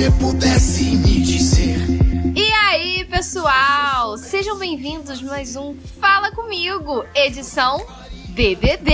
[0.00, 1.76] você pudesse me dizer.
[2.34, 4.16] E aí, pessoal?
[4.16, 7.84] Sejam bem-vindos mais um Fala Comigo, edição
[8.30, 8.90] BBB.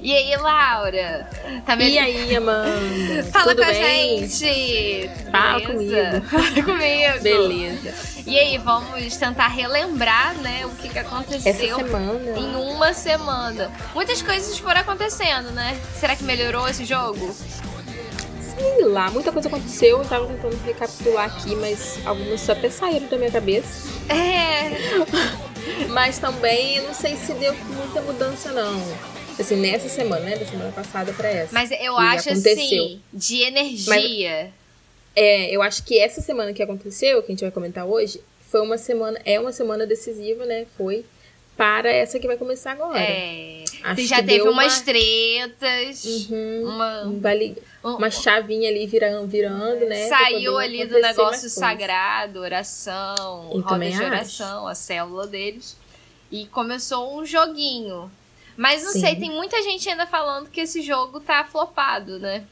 [0.00, 1.28] E aí, Laura?
[1.66, 3.22] Tá E aí, Amanda?
[3.30, 3.82] Fala Tudo com bem?
[3.82, 5.10] a gente!
[5.30, 6.20] Fala Beleza?
[6.30, 7.22] Fala comigo!
[7.22, 7.94] Beleza.
[8.26, 11.78] E aí, vamos tentar relembrar, né, o que, que aconteceu
[12.36, 13.70] em uma semana.
[13.94, 15.78] Muitas coisas foram acontecendo, né?
[16.00, 17.34] Será que melhorou esse jogo?
[18.64, 19.98] Sei lá, muita coisa aconteceu.
[19.98, 23.88] Eu tava tentando recapitular aqui, mas algumas até saíram da minha cabeça.
[24.08, 24.70] É.
[25.90, 28.80] Mas também eu não sei se deu muita mudança, não.
[29.38, 30.36] Assim, nessa semana, né?
[30.36, 31.52] Da semana passada pra essa.
[31.52, 32.62] Mas eu acho aconteceu.
[32.62, 34.52] assim, de energia.
[35.14, 38.60] É, eu acho que essa semana que aconteceu, que a gente vai comentar hoje, foi
[38.60, 40.66] uma semana, é uma semana decisiva, né?
[40.76, 41.04] Foi
[41.56, 42.98] para essa que vai começar agora.
[42.98, 43.62] É.
[43.82, 46.04] Acho Você já teve umas uma- tretas.
[46.04, 46.62] Uhum.
[46.64, 47.02] Uma,
[47.84, 50.08] um- uma chavinha ali virando, virando né?
[50.08, 54.04] Saiu ali do negócio sagrado, oração, Eu roda de acho.
[54.04, 55.76] oração, a célula deles.
[56.32, 58.10] E começou um joguinho.
[58.56, 59.00] Mas não Sim.
[59.00, 62.44] sei, tem muita gente ainda falando que esse jogo tá flopado, né?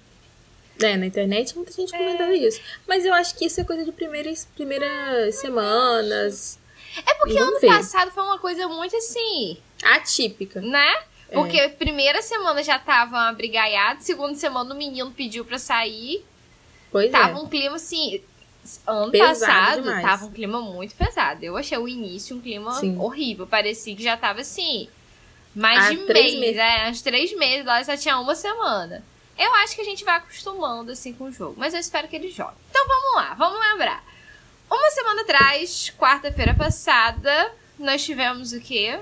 [0.83, 2.61] É, na internet muita gente comentando isso.
[2.89, 6.59] Mas eu acho que isso é coisa de primeiras, primeiras semanas.
[6.97, 7.67] É porque Vamos ano ver.
[7.69, 10.61] passado foi uma coisa muito assim, Atípica.
[10.61, 10.95] né?
[11.29, 11.35] É.
[11.35, 16.25] Porque primeira semana já tava abrigaiado, segunda semana o menino pediu pra sair.
[16.91, 17.43] Pois Tava é.
[17.43, 18.21] um clima assim.
[18.87, 20.03] Ano Pesado passado demais.
[20.03, 21.43] tava um clima muito pesado.
[21.43, 22.99] Eu achei o início um clima Sim.
[22.99, 23.47] horrível.
[23.47, 24.89] Parecia que já tava assim.
[25.55, 26.57] Mais Há de três mês, meses.
[26.57, 26.91] né?
[26.91, 29.03] Uns três meses, lá só tinha uma semana.
[29.39, 31.55] Eu acho que a gente vai acostumando assim com o jogo.
[31.57, 32.55] Mas eu espero que ele jogue.
[32.71, 34.05] Então vamos lá, vamos lembrar.
[34.73, 38.99] Uma semana atrás, quarta-feira passada, nós tivemos o quê?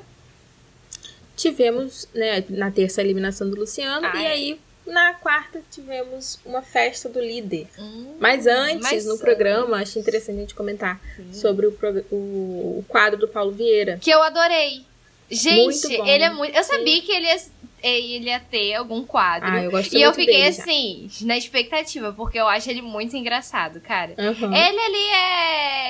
[1.36, 4.04] Tivemos, né, na terça a eliminação do Luciano.
[4.04, 7.68] Ah, e aí, na quarta, tivemos uma festa do líder.
[7.78, 9.22] Hum, Mas antes, Mas no antes.
[9.22, 11.32] programa, achei interessante a gente comentar sim.
[11.32, 11.78] sobre o,
[12.10, 13.96] o, o quadro do Paulo Vieira.
[14.02, 14.84] Que eu adorei.
[15.30, 16.56] Gente, ele é muito.
[16.56, 17.40] Eu sabia que ele ia,
[17.82, 19.48] ele ia ter algum quadro.
[19.50, 20.62] Ah, eu gosto e eu fiquei dele já.
[20.62, 24.14] assim, na expectativa, porque eu acho ele muito engraçado, cara.
[24.18, 24.54] Aham.
[24.54, 25.06] Ele ali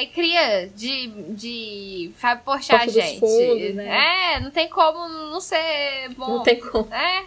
[0.02, 3.20] é cria de, de Fábio Porchat, gente.
[3.20, 4.34] fundos, né?
[4.36, 6.28] É, não tem como não ser bom.
[6.36, 6.88] Não tem como.
[6.94, 7.24] É.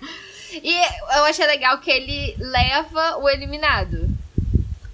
[0.63, 0.73] E
[1.17, 4.07] eu achei legal que ele leva o eliminado.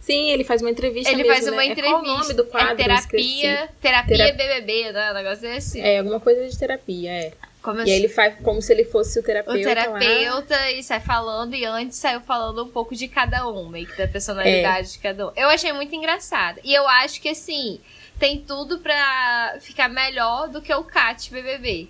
[0.02, 1.68] Sim, ele faz uma entrevista Ele mesmo, faz uma né?
[1.68, 2.00] É entrevista.
[2.00, 2.72] Qual o nome do quadro?
[2.72, 5.12] é terapia, terapia Tera- BBB, né?
[5.12, 5.80] O negócio desse.
[5.80, 7.34] É, alguma coisa de terapia, é.
[7.62, 9.60] Como eu E aí ele faz como se ele fosse o o terapeuta.
[9.90, 10.00] lá.
[10.00, 13.98] terapeuta e sai falando, e antes saiu falando um pouco de cada um, meio que
[13.98, 15.32] da personalidade de cada um.
[15.36, 16.60] Eu achei muito engraçado.
[16.64, 17.82] E eu acho que, assim,
[18.18, 21.90] tem tudo pra ficar melhor do que o Cat BBB.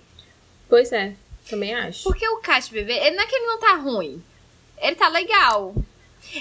[0.68, 1.12] Pois é,
[1.48, 2.02] também acho.
[2.02, 4.22] Porque o Cat BBB, ele não é que ele não tá ruim.
[4.80, 5.74] Ele tá legal.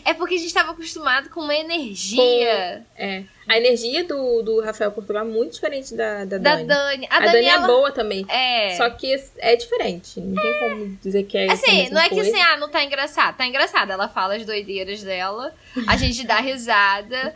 [0.05, 3.23] É porque a gente tava acostumado com uma energia É.
[3.47, 6.65] A energia do, do Rafael Portugal é muito diferente da, da, da Dani.
[6.67, 7.07] Dani.
[7.09, 8.25] A, A, Dani Daniela é boa também.
[8.29, 8.75] é.
[8.75, 10.19] Só que é diferente.
[10.19, 12.29] Não tem como dizer que é Assim, a não é que coisa.
[12.29, 13.37] assim, ah, não tá engraçado.
[13.37, 13.91] Tá engraçado.
[13.91, 15.51] Ela fala as doideiras dela,
[15.87, 17.33] a gente dá risada.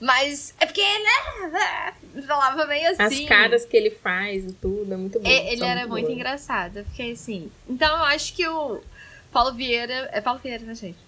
[0.00, 1.92] Mas é porque, né?
[2.26, 3.26] Falava meio As assim.
[3.26, 5.28] caras que ele faz e tudo, é muito bom.
[5.28, 6.14] E- Ele era muito boas.
[6.16, 6.78] engraçado.
[6.78, 7.50] Eu fiquei assim.
[7.68, 8.80] Então eu acho que o
[9.32, 10.08] Paulo Vieira.
[10.12, 11.07] É Paulo Vieira, né, gente?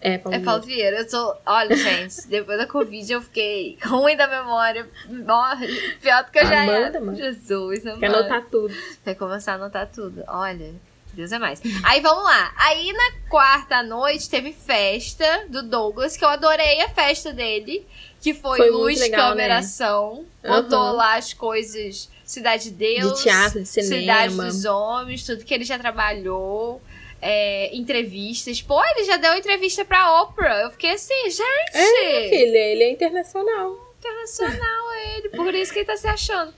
[0.00, 0.98] É, Paulo É Paulo Vieira.
[0.98, 1.34] Eu tô.
[1.46, 4.88] Olha, gente, depois da Covid eu fiquei ruim da memória.
[5.08, 5.66] Morre.
[6.00, 7.00] Pior do que eu já Amanda, era.
[7.00, 7.16] mano.
[7.16, 8.00] Jesus, amor.
[8.00, 8.74] Quer anotar tudo.
[9.04, 10.22] Vai começar a anotar tudo.
[10.28, 10.74] Olha,
[11.14, 11.60] Deus é mais.
[11.84, 12.52] Aí vamos lá.
[12.58, 17.86] Aí na quarta noite teve festa do Douglas, que eu adorei a festa dele.
[18.20, 19.60] Que foi, Foi luz, legal, câmera, né?
[19.60, 20.24] ação.
[20.44, 20.62] Aham.
[20.62, 23.18] Botou lá as coisas Cidade de Deus.
[23.18, 24.44] De teatro, de Cidade cinema.
[24.46, 26.82] dos Homens, tudo que ele já trabalhou.
[27.20, 28.60] É, entrevistas.
[28.62, 30.62] Pô, ele já deu entrevista pra Oprah.
[30.62, 31.42] Eu fiquei assim, gente.
[31.74, 33.94] É, filha, ele é internacional.
[33.98, 36.52] internacional ele, por isso que ele tá se achando.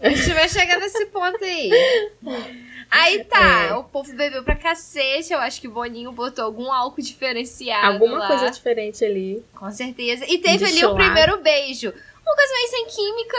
[0.00, 1.70] A gente vai chegar nesse ponto aí.
[2.90, 3.74] Aí tá, É.
[3.74, 5.32] o povo bebeu pra cacete.
[5.32, 7.86] Eu acho que o Boninho botou algum álcool diferenciado.
[7.86, 9.42] Alguma lá, coisa diferente ali.
[9.54, 10.24] Com certeza.
[10.28, 11.88] E teve ali o primeiro beijo.
[12.24, 13.36] Uma coisa meio sem química,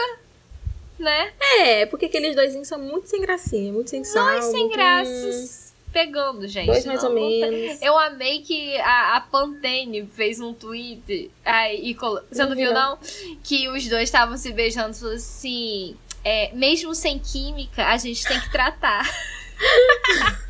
[0.98, 1.32] né?
[1.58, 4.24] É, porque aqueles doisinhos são muito sem gracinha, muito sem sal.
[4.26, 5.63] Dois sem muito- graças.
[5.94, 6.66] Pegando, gente.
[6.66, 7.80] Dois mais Não, ou não menos.
[7.80, 11.30] Eu amei que a, a Pantene fez um tweet.
[11.44, 12.98] Aí, e colo- Você não Não viu, vi, não?
[13.42, 15.96] Que os dois estavam se beijando e falou assim.
[16.24, 19.08] é, mesmo sem química, a gente tem que tratar.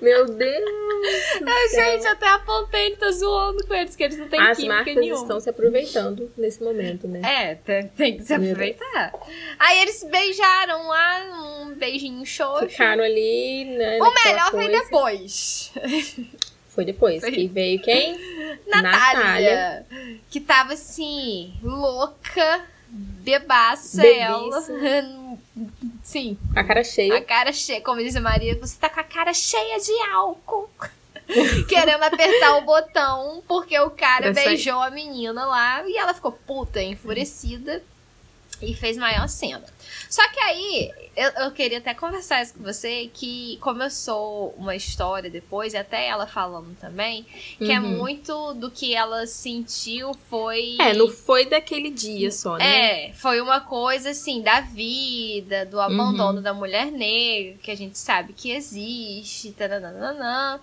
[0.00, 0.64] Meu Deus!
[1.40, 1.84] do céu.
[1.84, 4.94] gente, até a Pantene tá zoando com eles, que eles não têm As química marcas
[4.96, 5.22] nenhuma.
[5.22, 7.20] estão se aproveitando nesse momento, né?
[7.22, 9.12] É, tem, que se aproveitar.
[9.58, 12.68] Aí eles se beijaram lá, um beijinho xoxo.
[12.68, 13.98] Ficaram ali, né?
[14.00, 14.82] O melhor foi coisa.
[14.84, 15.72] depois.
[16.68, 17.20] Foi depois.
[17.20, 17.30] Foi.
[17.30, 18.18] Que veio quem?
[18.66, 19.86] Natália,
[20.30, 24.72] Que tava assim, louca, bebaça Bebiça.
[24.72, 25.23] ela.
[26.04, 27.16] Sim, A cara cheia.
[27.16, 30.70] a cara cheia, como diz a Maria, você tá com a cara cheia de álcool.
[31.66, 34.44] Querendo apertar o botão, porque o cara sair.
[34.48, 37.82] beijou a menina lá e ela ficou puta, enfurecida
[38.60, 39.64] e fez maior cena.
[40.14, 45.28] Só que aí, eu, eu queria até conversar isso com você, que começou uma história
[45.28, 47.26] depois, e até ela falando também,
[47.58, 47.96] que é Uhum.
[47.98, 50.76] muito do que ela sentiu foi.
[50.80, 53.08] É, não foi daquele dia só, né?
[53.08, 57.98] É, foi uma coisa assim da vida, do abandono da mulher negra, que a gente
[57.98, 60.60] sabe que existe, taranana,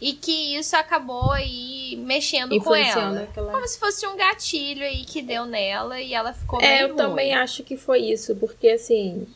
[0.00, 3.22] e que isso acabou aí mexendo com ela.
[3.22, 3.52] aquela.
[3.52, 6.96] Como se fosse um gatilho aí que deu nela e ela ficou É, eu ruim.
[6.96, 9.26] também acho que foi isso, porque assim.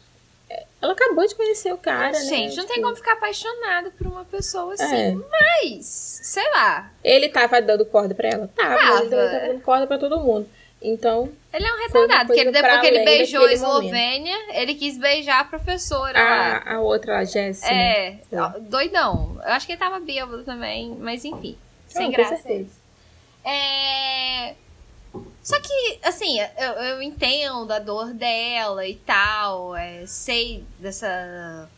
[0.83, 2.21] Ela acabou de conhecer o cara, né?
[2.25, 5.15] Gente, não tem Tipo, como ficar apaixonado por uma pessoa assim, É.
[5.15, 5.85] mas,
[6.25, 8.49] sei lá, Ele tava dando corda pra ela?
[8.57, 9.29] Tava, mas ele Tava.
[9.31, 10.49] tava dando corda pra todo mundo.
[10.83, 13.85] Então, ele é um retardado, porque ele, depois que ele beijou a daquele momento.
[13.85, 17.69] Eslovênia, ele quis beijar a professora a, a outra, a Jéssica.
[17.69, 18.21] né?
[18.31, 19.41] É, ó, doidão.
[19.45, 21.59] Eu acho que ele tava bêbado também, mas enfim.
[21.89, 22.49] Sem graça.
[23.45, 24.55] É.
[25.43, 29.75] Só que, assim, eu, eu entendo a dor dela e tal.
[29.75, 31.69] é, sei dessa.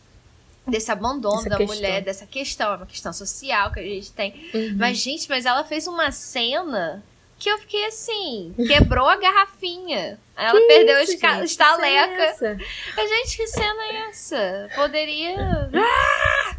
[0.65, 1.75] Desse abandono Essa da questão.
[1.75, 4.49] mulher, dessa questão, é uma questão social que a gente tem.
[4.53, 4.75] Uhum.
[4.77, 7.03] Mas, gente, mas ela fez uma cena
[7.43, 10.17] que eu fiquei assim, quebrou a garrafinha.
[10.35, 11.43] Aí Ela Que perdeu isso, gente?
[11.43, 12.27] estaleca.
[12.27, 12.57] Que cena
[12.97, 14.69] é gente, que cena é essa?
[14.75, 15.69] Poderia.
[15.73, 16.55] Ah!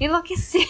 [0.00, 0.66] Enlouquecer.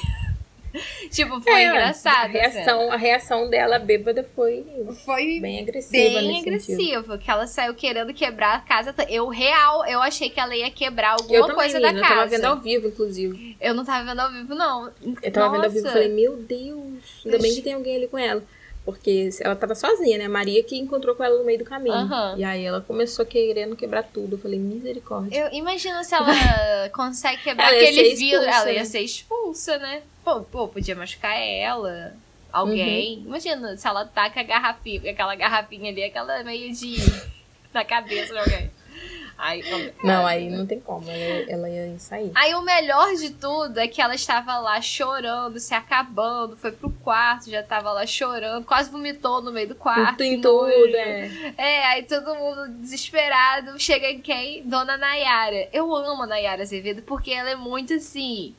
[1.11, 2.27] tipo, foi É, engraçado.
[2.27, 4.65] A reação, a reação dela bêbada foi.
[5.05, 6.21] Foi bem agressiva.
[6.21, 6.99] bem nesse sentido.
[6.99, 7.19] agressiva.
[7.19, 8.95] Que ela saiu querendo quebrar a casa.
[9.09, 12.15] Eu, real, eu achei que ela ia quebrar alguma Eu coisa menina, da eu casa.
[12.15, 13.57] tava vendo ao vivo, inclusive.
[13.61, 14.93] Eu não tava vendo ao vivo, não.
[15.23, 15.95] Eu tava vendo ao vivo e Nossa.
[15.95, 18.43] falei, meu Deus, ainda bem que tem alguém ali com ela.
[18.87, 20.27] Porque ela tava sozinha, né?
[20.27, 21.97] A Maria que encontrou com ela no meio do caminho.
[21.97, 22.37] Aham.
[22.39, 24.37] E aí ela começou querendo quebrar tudo.
[24.37, 25.37] Eu falei, misericórdia.
[25.37, 26.33] Eu imagino se ela
[26.95, 28.45] consegue quebrar Ela aquele vidro.
[28.45, 28.85] Ela ia né?
[28.85, 30.03] ser expulsa, né?
[30.25, 32.15] Pô, pô, podia machucar ela.
[32.53, 33.19] Alguém.
[33.19, 33.25] Uhum.
[33.27, 36.97] Imagina se ela taca a garrafinha, aquela garrafinha ali, aquela meio de.
[37.75, 38.71] na cabeça de alguém.
[39.39, 39.63] Aí.
[40.03, 41.09] Não, aí não tem como.
[41.11, 42.33] Ela, ela ia sair.
[42.35, 46.91] Aí o melhor de tudo é que ela estava lá chorando, se acabando, foi pro
[46.91, 50.17] quarto, já tava lá chorando, quase vomitou no meio do quarto.
[50.17, 51.53] Tem tudo, é.
[51.57, 53.79] É, aí todo mundo desesperado.
[53.79, 54.63] Chega em quem?
[54.63, 55.69] Dona Nayara.
[55.73, 58.55] Eu amo a Nayara Azevedo porque ela é muito assim.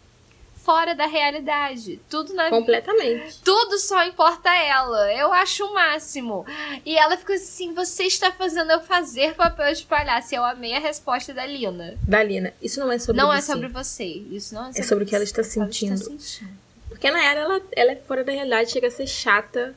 [0.67, 1.97] Fora da realidade.
[2.09, 3.39] Tudo na Completamente.
[3.41, 5.13] Tudo só importa ela.
[5.13, 6.45] Eu acho o máximo.
[6.85, 10.33] E ela ficou assim: você está fazendo eu fazer papel de palhaço.
[10.33, 11.97] E eu amei a resposta da Lina.
[12.01, 13.53] Dalina, isso não é sobre não é você.
[13.53, 14.03] sobre você.
[14.03, 15.93] Isso não é sobre É sobre o que ela está sentindo.
[15.93, 16.57] Ela está sentindo.
[16.89, 19.73] Porque na era ela, ela é fora da realidade, chega a ser chata.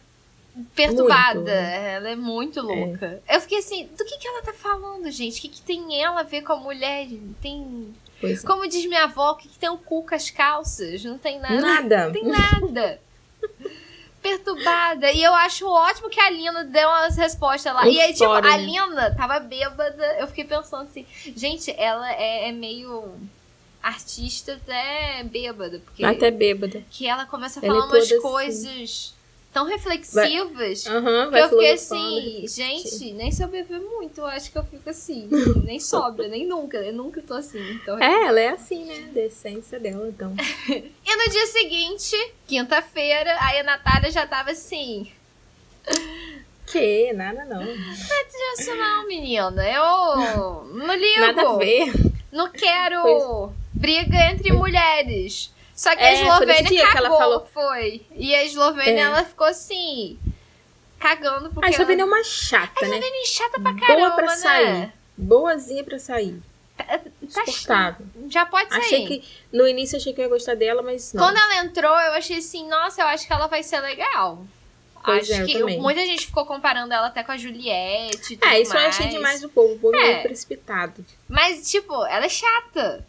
[0.75, 1.39] Perturbada.
[1.39, 1.51] Muito.
[1.51, 3.23] Ela é muito louca.
[3.29, 5.39] Eu fiquei assim: do que, que ela tá falando, gente?
[5.39, 7.07] O que, que tem ela a ver com a mulher?
[7.41, 7.95] Tem.
[8.21, 8.47] Pois é.
[8.47, 11.03] Como diz minha avó, o que, que tem um cu com as calças?
[11.05, 11.61] Não tem nada.
[11.61, 12.05] Nada.
[12.07, 13.01] Não tem nada.
[14.23, 15.11] Perturbada.
[15.13, 17.85] E eu acho ótimo que a Lina deu umas respostas lá.
[17.85, 18.65] Um e aí, tipo, fora, a né?
[18.65, 20.05] Lina tava bêbada.
[20.19, 23.15] Eu fiquei pensando assim, gente, ela é, é meio
[23.83, 25.81] artista até bêbada.
[25.81, 26.85] Porque Até bêbada.
[26.91, 29.13] que ela começa a Ela é falar umas toda assim.
[29.53, 30.87] Tão reflexivas.
[30.87, 34.59] Aham, Que vai eu fiquei assim, gente, nem se eu beber muito, eu acho que
[34.59, 35.29] eu fico assim.
[35.65, 36.79] nem sobra, nem nunca.
[36.79, 37.61] Eu nunca tô assim.
[37.73, 37.99] Então...
[37.99, 39.11] É, ela é assim, né?
[39.13, 40.35] Da essência dela, então.
[40.69, 42.17] E no dia seguinte,
[42.47, 45.11] quinta-feira, aí a Natália já tava assim.
[46.67, 47.13] Que?
[47.13, 47.63] Nada não.
[47.65, 49.69] Isso não, menina.
[49.69, 51.21] Eu não ligo.
[51.21, 51.93] Nada a ver.
[52.31, 53.51] Não quero Pois.
[53.75, 55.53] briga entre mulheres.
[55.81, 57.47] Só que a É, Eslovênia que ela cagou, falou.
[57.55, 58.05] foi.
[58.15, 59.05] E a Eslovênia, É.
[59.05, 60.19] ela ficou assim,
[60.99, 62.13] cagando porque A Eslovênia é ela...
[62.17, 62.97] uma chata, A né?
[62.99, 64.37] Eslovênia é chata pra Boa caramba, pra né?
[64.37, 64.93] sair.
[65.17, 66.39] Boazinha pra sair.
[66.77, 67.01] Tá
[67.47, 68.07] Suportável.
[68.29, 68.81] Já pode sair.
[68.81, 69.25] Achei que.
[69.51, 71.25] No início achei que eu ia gostar dela, mas não.
[71.25, 74.45] Quando ela entrou, eu achei assim, nossa, eu acho que ela vai ser legal.
[75.03, 75.81] Pois acho é, eu que também.
[75.81, 78.37] muita gente ficou comparando ela até com a Juliette.
[78.37, 78.95] tudo É, isso eu mais.
[78.99, 79.75] achei demais do povo.
[79.75, 80.03] O povo É.
[80.03, 81.03] meio precipitado.
[81.27, 83.07] Mas, tipo, ela é chata.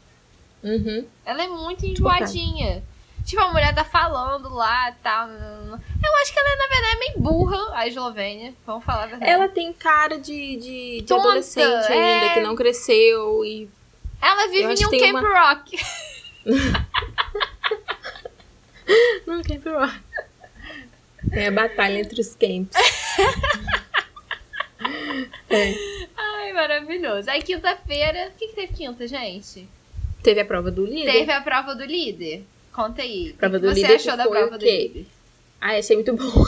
[0.64, 1.06] Uhum.
[1.26, 2.84] Ela é muito enjoadinha.
[3.26, 5.28] Tipo, a mulher tá falando lá e tal.
[5.30, 8.54] Eu acho que ela é, na verdade, meio burra, a Eslovênia.
[8.66, 9.32] Vamos falar a verdade.
[9.32, 12.22] Ela tem cara de, de, de adolescente é.
[12.22, 13.70] ainda, que não cresceu e.
[14.22, 15.78] Ela vive em um Camp uma- Rock.
[19.26, 20.02] Não quer pior.
[21.32, 22.78] É a batalha entre os camps.
[25.54, 25.74] É.
[26.16, 27.30] Ai, maravilhoso.
[27.30, 28.30] Aí, quinta-feira...
[28.30, 29.68] O que, que teve quinta, gente?
[30.24, 31.12] Teve a prova do líder?
[31.12, 32.44] Teve a prova do líder.
[32.74, 33.34] Conta aí.
[33.34, 35.06] Prova do você líder achou da prova do líder?
[35.60, 36.46] Ai, achei muito bom.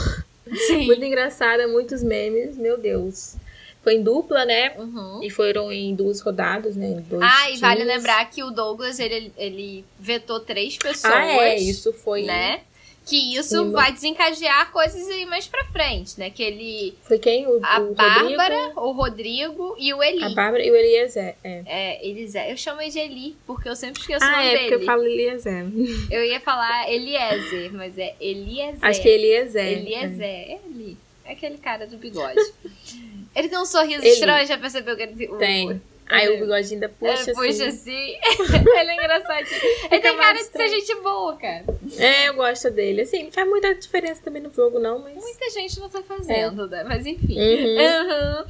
[0.66, 0.84] Sim.
[0.86, 3.36] Muito engraçada, muitos memes, meu Deus.
[3.82, 4.74] Foi em dupla, né?
[4.78, 5.22] Uhum.
[5.22, 6.86] E foram em duas rodadas, né?
[6.86, 7.96] Em dois Ah, e vale times.
[7.96, 11.12] lembrar que o Douglas, ele, ele vetou três pessoas.
[11.14, 12.24] Ah, é, isso foi.
[12.24, 12.60] Né?
[13.06, 13.70] Que isso Sim.
[13.70, 16.30] vai desencadear coisas aí mais pra frente, né?
[16.30, 16.94] Que ele.
[17.02, 17.46] Foi quem?
[17.46, 20.24] O, A o Bárbara, Rodrigo, o Rodrigo e o Eli.
[20.24, 21.34] a Bárbara e o Eliezer.
[21.44, 21.62] É.
[21.66, 22.48] É, Eliezer.
[22.48, 24.58] Eu chamo ele de Eli, porque eu sempre esqueço o Ah, nome é, dele.
[24.70, 25.66] porque eu falo Eliezer.
[26.10, 28.78] Eu ia falar Eliezer, mas é Eliezer.
[28.80, 29.66] Acho que é Eliezer.
[29.66, 30.24] Eliezer.
[30.24, 30.96] É Eli.
[31.26, 32.40] É aquele cara do bigode.
[33.36, 34.12] ele tem um sorriso Eli.
[34.14, 35.82] estranho, já percebeu que ele o- Tem.
[36.08, 37.66] Aí o bigode ainda puxa, Ele puxa assim.
[37.68, 38.58] assim.
[38.78, 39.60] ele é engraçadinho.
[39.90, 41.64] Ele tem cara de ser gente boa, cara.
[41.98, 43.02] É, eu gosto dele.
[43.02, 45.14] Assim, não faz muita diferença também no jogo, não, mas.
[45.14, 46.84] Muita gente não tá fazendo, né?
[46.86, 47.38] Mas enfim.
[47.38, 47.76] Uhum.
[47.78, 48.44] Uhum.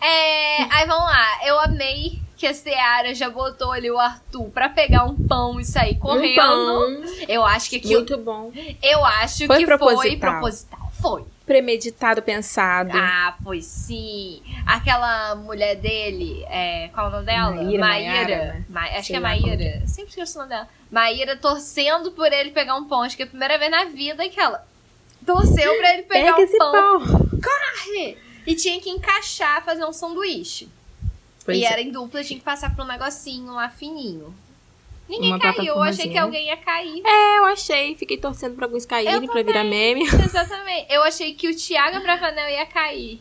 [0.00, 1.38] É, aí vamos lá.
[1.46, 5.64] Eu amei que a Seara já botou ali o Arthur pra pegar um pão e
[5.64, 6.40] sair correndo.
[6.40, 7.94] Um pão, Eu acho que aquilo.
[8.00, 8.52] muito bom.
[8.82, 10.30] Eu acho Foi que foi proposital.
[10.32, 10.92] proposital.
[11.00, 11.24] Foi.
[11.48, 12.90] Premeditado, pensado.
[12.94, 14.42] Ah, foi sim.
[14.66, 17.50] Aquela mulher dele, é, qual é o nome dela?
[17.54, 18.64] Maíra, Maiara, né?
[18.68, 19.86] Ma- acho Sei que é Maíra.
[19.86, 20.68] Sempre esqueço o nome dela.
[20.90, 23.00] Maíra torcendo por ele pegar um pão.
[23.02, 24.64] Acho que é a primeira vez na vida que ela
[25.24, 26.72] torceu pra ele pegar Pega um esse pão.
[26.72, 27.28] pão.
[28.46, 30.68] E tinha que encaixar, fazer um sanduíche.
[31.44, 31.72] Pois e é.
[31.72, 34.34] era em dupla, tinha que passar por um negocinho lá fininho.
[35.08, 37.00] Ninguém Uma caiu, eu achei que alguém ia cair.
[37.04, 37.94] É, eu achei.
[37.96, 40.02] Fiquei torcendo pra alguns caírem, pra virar meme.
[40.06, 40.92] Exatamente.
[40.92, 43.20] Eu achei que o Thiago Bravanel ia cair.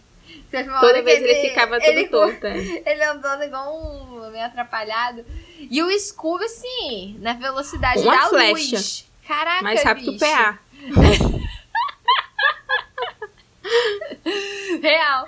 [0.51, 2.45] Toda que vez ele, ficava todo ele- torto.
[2.47, 2.57] é.
[2.85, 5.25] Ele andando igual um meio atrapalhado.
[5.59, 8.75] E o Scooby, assim, na velocidade Uma da flecha.
[8.75, 9.05] luz.
[9.27, 10.25] Caraca, Mais rápido que bicho.
[10.25, 10.59] o PA.
[14.81, 15.27] Real.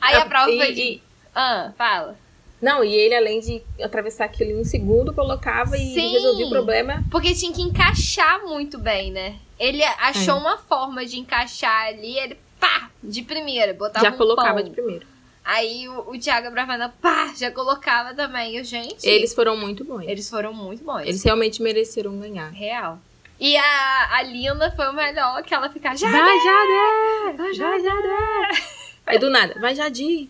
[0.00, 1.00] Aí a prova foi de...
[1.34, 2.16] Ah, fala.
[2.60, 6.12] Não, e ele, além de atravessar aquilo em um segundo, colocava e Sim.
[6.12, 7.04] resolvia o problema.
[7.10, 9.36] Porque tinha que encaixar muito bem, né?
[9.58, 10.40] Ele achou É.
[10.40, 14.64] uma forma de encaixar ali, ele pá, de primeira, botava já um colocava pão.
[14.64, 15.06] de primeiro.
[15.44, 18.56] Aí o, o Thiago Bravanel, pá, já colocava também.
[18.58, 20.02] E, gente, Eles foram muito bons.
[20.06, 21.00] eles foram muito bons.
[21.02, 22.50] Eles realmente mereceram ganhar.
[22.50, 22.98] Real.
[23.40, 27.36] E a, a Linda foi o melhor, que ela fica, já, Vai, Jadé!
[27.36, 28.62] vai, Vai, Jadé!
[29.06, 30.28] Aí do nada, vai, Jadir!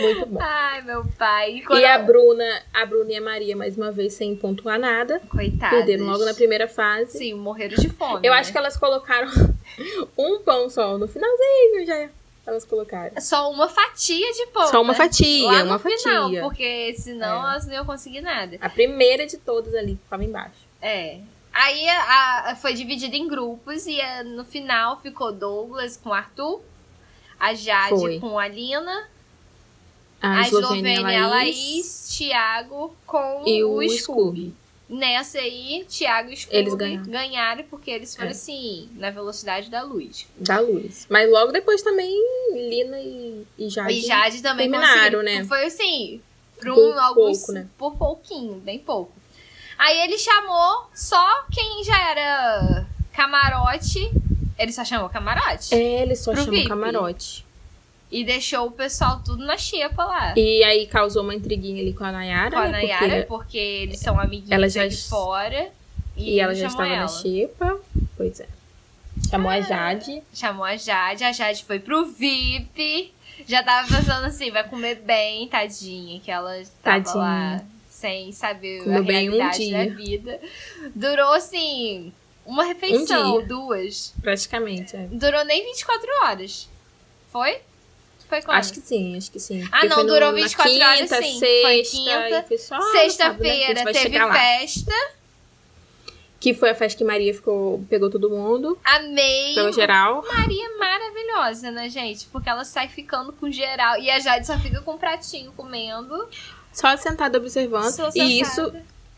[0.00, 0.38] Muito bom.
[0.40, 1.54] Ai, meu pai.
[1.68, 4.78] E, E a eu- Bruna, a Bruna e a Maria, mais uma vez, sem pontuar
[4.78, 5.20] nada.
[5.28, 5.76] Coitadas.
[5.78, 7.18] Perderam logo na primeira fase.
[7.18, 8.26] Sim, morreram de fome.
[8.26, 8.38] Eu né?
[8.38, 9.28] acho que elas colocaram
[10.16, 10.96] um pão só.
[10.96, 12.08] No finalzinho já
[12.46, 13.12] elas colocaram.
[13.20, 14.66] Só uma fatia de pão.
[14.68, 14.98] Só uma né?
[14.98, 16.42] fatia, Lá uma no final, fatia.
[16.42, 17.50] porque senão É.
[17.50, 18.56] elas não iam conseguir nada.
[18.60, 20.54] A primeira de todas ali, que ficava embaixo.
[20.80, 21.18] É.
[21.52, 26.60] Aí a, a- foi dividida em grupos e a- no final ficou Douglas com Arthur,
[27.40, 28.20] a Jade Foi.
[28.20, 29.08] com a Lina,
[30.22, 33.98] A, a Eslovênia, a Laís, Thiago com e o, o Scooby.
[33.98, 34.54] Scooby.
[34.90, 37.04] Nessa aí, Thiago e Scooby Eles ganharam.
[37.10, 38.32] ganharam porque eles foram É.
[38.32, 40.26] assim, na velocidade da luz.
[40.36, 41.06] Da luz.
[41.08, 42.12] Mas logo depois também,
[42.52, 43.92] Lina e, e Jade.
[43.94, 45.44] e Jade também terminaram, né?
[45.44, 46.20] Foi assim,
[46.58, 47.66] por, Por um, alguns, pouco, né?
[47.78, 49.12] por pouquinho, bem pouco.
[49.78, 54.10] Aí ele chamou só quem já era camarote.
[54.62, 55.74] Ele só chamou camarote.
[55.74, 56.68] É, eles só chamam VIP.
[56.68, 57.44] camarote.
[58.12, 60.34] E deixou o pessoal tudo na xepa lá.
[60.36, 62.50] E aí causou uma intriguinha ali com a Nayara.
[62.50, 63.58] com a né, Nayara, porque- porque...
[63.58, 65.70] eles são amiguinhos Ela já- fora.
[66.16, 67.08] E, E ela ele já chamou estava na ela.
[67.08, 67.80] xepa.
[68.16, 68.48] Pois é.
[69.30, 70.22] Chamou a Jade.
[70.34, 73.12] Chamou a Jade, a Jade foi pro VIP.
[73.46, 76.52] Já tava pensando assim, vai comer bem, tadinha, que ela
[76.82, 77.14] tava Tadinha.
[77.16, 80.40] lá sem saber Comeu a bem um realidade da vida.
[80.94, 82.12] Durou assim,
[82.44, 84.14] uma refeição, Um duas.
[84.22, 85.06] Praticamente, é.
[85.10, 86.68] Durou nem 24 horas.
[87.32, 87.58] Foi?
[88.28, 88.58] Foi quando?
[88.58, 89.62] Acho que sim, acho que sim.
[89.72, 91.38] Ah, Porque não, no- durou na 24 quinta, horas, sim.
[91.40, 92.90] Sexta, Foi quinta, e só no né?
[92.92, 94.32] Sexta-feira vai teve lá.
[94.32, 94.92] festa.
[96.38, 98.78] Que foi a festa que Maria ficou, pegou todo mundo.
[98.82, 99.54] Amei.
[99.54, 100.24] Pegou geral.
[100.26, 102.26] Maria maravilhosa, né, gente?
[102.28, 103.98] Porque ela sai ficando com geral.
[103.98, 106.26] E a Jade só fica com um pratinho comendo.
[106.72, 107.88] Só sentada observando.
[107.88, 108.14] E sentada.
[108.24, 108.72] isso,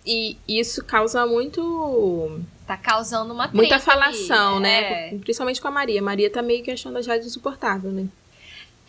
[0.05, 2.41] e isso causa muito
[2.73, 3.85] Tá causando uma muita ali.
[3.85, 4.61] falação, É.
[4.61, 5.19] né?
[5.19, 6.00] Principalmente com a Maria.
[6.00, 8.07] Maria tá meio que achando a Jade insuportável, né?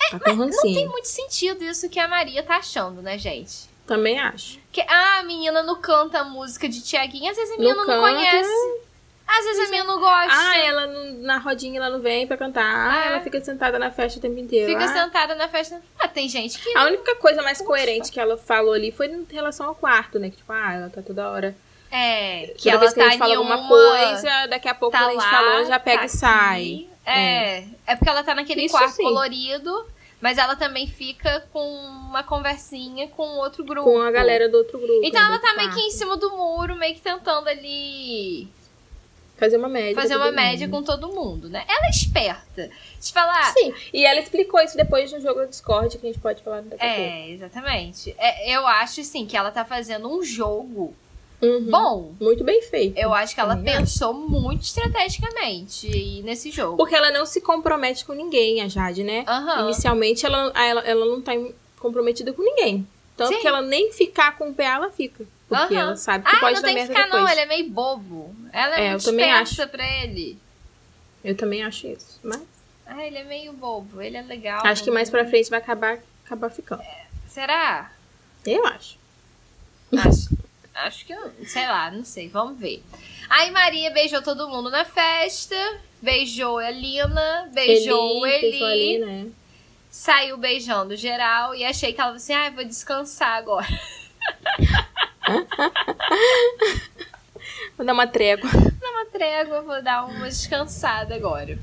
[0.10, 3.70] Tá com Não tem muito sentido isso que a Maria tá achando, né, gente?
[3.86, 4.60] Também acho.
[4.72, 8.02] Que ah, a menina não canta a música de Tiaguinho, às vezes a menina não,
[8.02, 8.50] conhece.
[9.28, 10.32] Às vezes a menina não gosta.
[10.32, 12.64] Ah, ela não- na rodinha ela não vem pra cantar.
[12.64, 13.08] Ah, É.
[13.08, 14.72] ela fica sentada na festa o tempo inteiro.
[14.72, 14.94] Fica ah.
[14.94, 15.82] sentada na festa.
[16.00, 16.78] Ah, tem gente que.
[16.78, 20.30] A única coisa mais coerente que ela falou ali foi em relação ao quarto, né?
[20.30, 21.54] Que tipo, ah, ela tá toda hora.
[21.96, 24.74] É, que Toda ela vez que tá a gente fala alguma uma, coisa, daqui a
[24.74, 26.62] pouco tá a gente lá, falou, já pega tá e sai.
[26.62, 26.90] aqui.
[27.06, 27.64] É.
[27.86, 27.96] é.
[27.96, 29.04] porque ela tá naquele Isso quarto sim.
[29.04, 29.86] colorido,
[30.20, 33.84] Mas ela também fica com uma conversinha com outro grupo.
[33.84, 35.02] Com a galera do outro grupo.
[35.04, 38.48] Então ela tá meio que em cima do muro, meio que tentando ali
[39.38, 39.94] Fazer uma média.
[39.94, 40.78] fazer uma média mundo.
[40.78, 41.64] com todo mundo, né?
[41.68, 42.72] Ela é esperta.
[43.00, 43.52] Te falar.
[43.54, 46.62] Sim, e ela explicou isso depois no jogo do Discord, que a gente pode falar
[46.62, 47.02] daqui a pouco.
[47.02, 48.16] É, exatamente.
[48.18, 50.96] É, eu acho, assim, que ela tá fazendo um jogo
[51.44, 51.70] Uhum.
[51.70, 52.16] bom.
[52.20, 52.98] Muito bem feito.
[52.98, 56.78] Eu acho que ela Também pensou muito estrategicamente nesse jogo.
[56.78, 59.24] Porque ela não se compromete com ninguém, a Jade, né?
[59.28, 59.64] Aham.
[59.66, 61.34] Inicialmente, ela, ela, ela não tá
[61.80, 62.88] comprometida com ninguém.
[63.18, 63.42] Tanto Sim.
[63.42, 65.26] que ela nem ficar com o PA, ela fica.
[65.48, 65.82] Porque Aham.
[65.84, 67.24] ela sabe que Ah, pode não dar tem que merda ficar, depois.
[67.24, 67.32] não.
[67.32, 68.36] Ele é meio bobo.
[68.52, 70.38] Ela é, É, muito eu também esperta pra ele.
[71.24, 72.20] Eu também acho isso.
[72.24, 72.42] Mas
[72.86, 74.02] Ah, ele é meio bobo.
[74.02, 74.66] Ele é legal.
[74.66, 76.82] acho que mais pra frente vai acabar, acabar ficando.
[77.28, 77.92] Será?
[78.46, 78.98] Eu acho.
[79.96, 80.30] Acho,
[80.76, 82.84] acho que, eu- sei lá, não sei, vamos ver.
[83.30, 85.56] Aí Maria beijou todo mundo na festa,
[86.02, 89.28] beijou a Lina, beijou o Eli, Eli, ali, né?
[89.90, 93.68] saiu beijando geral e achei que ela falou assim, ah, vou descansar agora.
[97.78, 98.50] Vou dar uma trégua.
[98.52, 101.58] Dá uma trégua, vou dar uma descansada agora.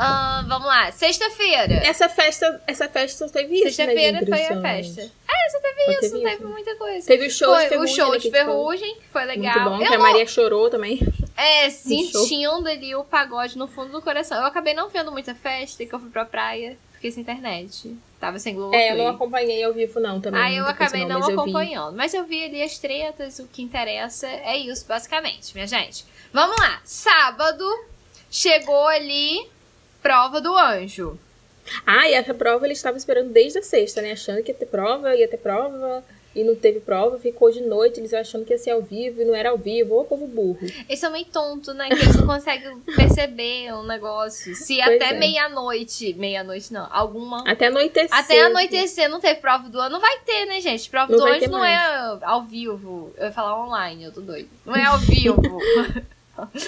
[0.00, 1.74] Ahn, vamos lá, sexta-feira.
[1.84, 5.02] Essa festa, essa festa só teve isso, né, Sexta-feira de foi a festa.
[5.02, 6.48] É, só teve Só isso, teve não teve isso.
[6.48, 7.06] muita coisa.
[7.06, 7.92] Teve o show foi de ferrugem.
[7.92, 9.54] o show né, de ferrugem, que foi legal.
[9.54, 11.00] Muito bom, Eu que a Maria chorou também.
[11.36, 14.38] É, sentindo ali o pagode no fundo do coração.
[14.38, 17.94] Eu acabei não vendo muita festa, que eu fui pra praia, fiquei sem internet.
[18.18, 20.40] Tava sem Globo É, eu não acompanhei ao vivo, não, também.
[20.40, 21.96] Aí eu acabei não, mas acompanhando.
[21.96, 26.04] Mas eu vi ali as tretas, o que interessa é isso, basicamente, minha gente.
[26.32, 26.80] Vamos lá.
[26.84, 27.64] Sábado,
[28.30, 29.48] chegou ali,
[30.02, 31.18] prova do anjo.
[31.86, 34.12] Ah, e essa prova ele estava esperando desde a sexta, né?
[34.12, 36.02] Achando que ia ter prova, ia ter prova,
[36.34, 39.24] e não teve prova, ficou de noite, eles achando que ia ser ao vivo, e
[39.24, 40.60] não era ao vivo, ô povo burro.
[40.88, 41.88] Eles são meio tontos, né?
[41.88, 44.54] Que eles não conseguem perceber um negócio.
[44.54, 45.18] Se Pois até é.
[45.18, 48.16] meia-noite, meia-noite não, alguma Até anoitecer.
[48.16, 49.90] Até anoitecer não teve prova do ano.
[49.90, 50.88] Não vai ter, né, gente?
[50.88, 53.12] Prova Não do ano ter não é ao vivo.
[53.16, 54.48] Eu ia falar online, eu tô doido.
[54.64, 55.58] Não é ao vivo.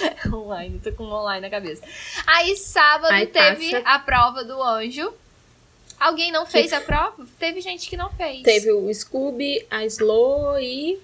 [0.33, 1.83] online, tô com online na cabeça.
[2.27, 3.87] Aí sábado Aí teve passa.
[3.87, 5.13] a prova do anjo.
[5.99, 7.25] Alguém não fez a prova?
[7.39, 8.43] Teve gente que não fez.
[8.43, 10.99] Teve o Scooby, a Slow e.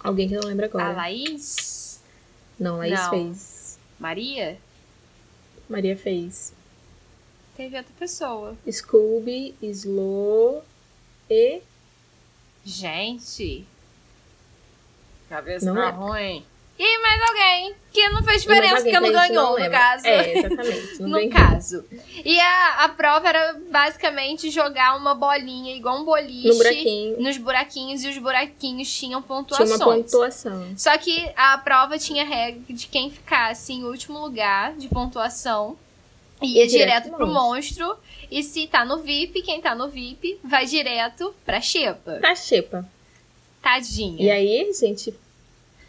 [0.00, 0.90] Alguém que não lembra agora.
[0.90, 2.00] a Laís?
[2.58, 3.10] Não, Laís Não.
[3.10, 3.78] fez.
[3.98, 4.58] Maria?
[5.68, 6.52] Maria fez.
[7.56, 8.56] Teve outra pessoa.
[8.70, 10.64] Scooby, Slow
[11.28, 11.62] e.
[12.64, 13.66] Gente.
[15.32, 16.00] Cabeça Não tá lembro.
[16.08, 16.44] ruim.
[16.78, 19.70] E mais alguém que não fez diferença, alguém porque que não ganhou, no lembra.
[19.78, 20.06] caso.
[20.06, 21.02] É, exatamente.
[21.02, 21.84] Não no caso.
[22.24, 27.20] E a, a prova era basicamente jogar uma bolinha igual um boliche No buraquinho.
[27.20, 29.70] nos buraquinhos e os buraquinhos tinham Tinha pontuações.
[29.70, 30.74] uma pontuação.
[30.76, 35.76] Só que a prova tinha regra de quem ficasse em último lugar de pontuação
[36.42, 37.96] ia direto direto pro pro monstro.
[38.30, 42.14] E se tá no VIP, quem tá no VIP vai direto pra Xepa.
[42.20, 42.84] Pra Xepa.
[43.62, 44.22] Tadinha.
[44.22, 45.14] E aí, gente,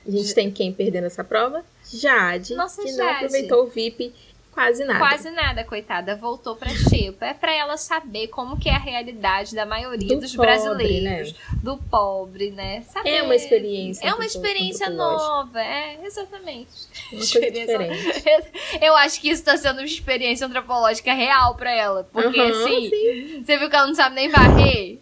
[0.07, 1.63] a gente tem quem perdendo essa prova?
[1.91, 3.15] Jade, Nossa, que não Jade.
[3.15, 4.13] aproveitou o VIP
[4.51, 4.99] quase nada.
[4.99, 6.15] Quase nada, coitada.
[6.15, 7.25] Voltou pra Xepa.
[7.25, 11.35] É pra ela saber como que é a realidade da maioria Do dos pobre, brasileiros.
[11.63, 12.83] Do pobre, né?
[12.83, 13.09] Saber.
[13.09, 15.59] É uma experiência É uma experiência nova.
[15.59, 16.69] É, exatamente.
[17.11, 18.23] Uma coisa diferente.
[18.81, 22.07] Eu acho que isso tá sendo uma experiência antropológica real pra ela.
[22.13, 24.99] Porque, Aham, assim, sim, você viu que ela não sabe nem varrer?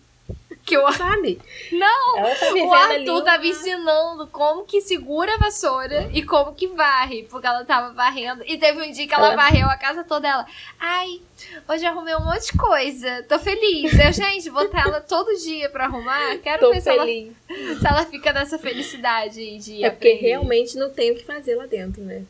[0.72, 1.38] Que o, sabe?
[1.72, 6.24] não, Ela tá o ali Arthur uma- tava ensinando como que segura a vassoura e
[6.24, 8.42] como que varre, porque ela tava varrendo.
[8.48, 10.28] E teve um dia que ela Ela- varreu a casa toda.
[10.30, 10.46] Ela,
[10.80, 11.20] ai,
[11.68, 13.92] hoje arrumei um monte de coisa, tô feliz.
[14.00, 18.06] Eu, gente, botar ela todo dia pra arrumar, quero Tô ver se ela, se ela
[18.06, 22.02] fica nessa felicidade de É porque aprender, realmente não tem o que fazer lá dentro,
[22.02, 22.24] né?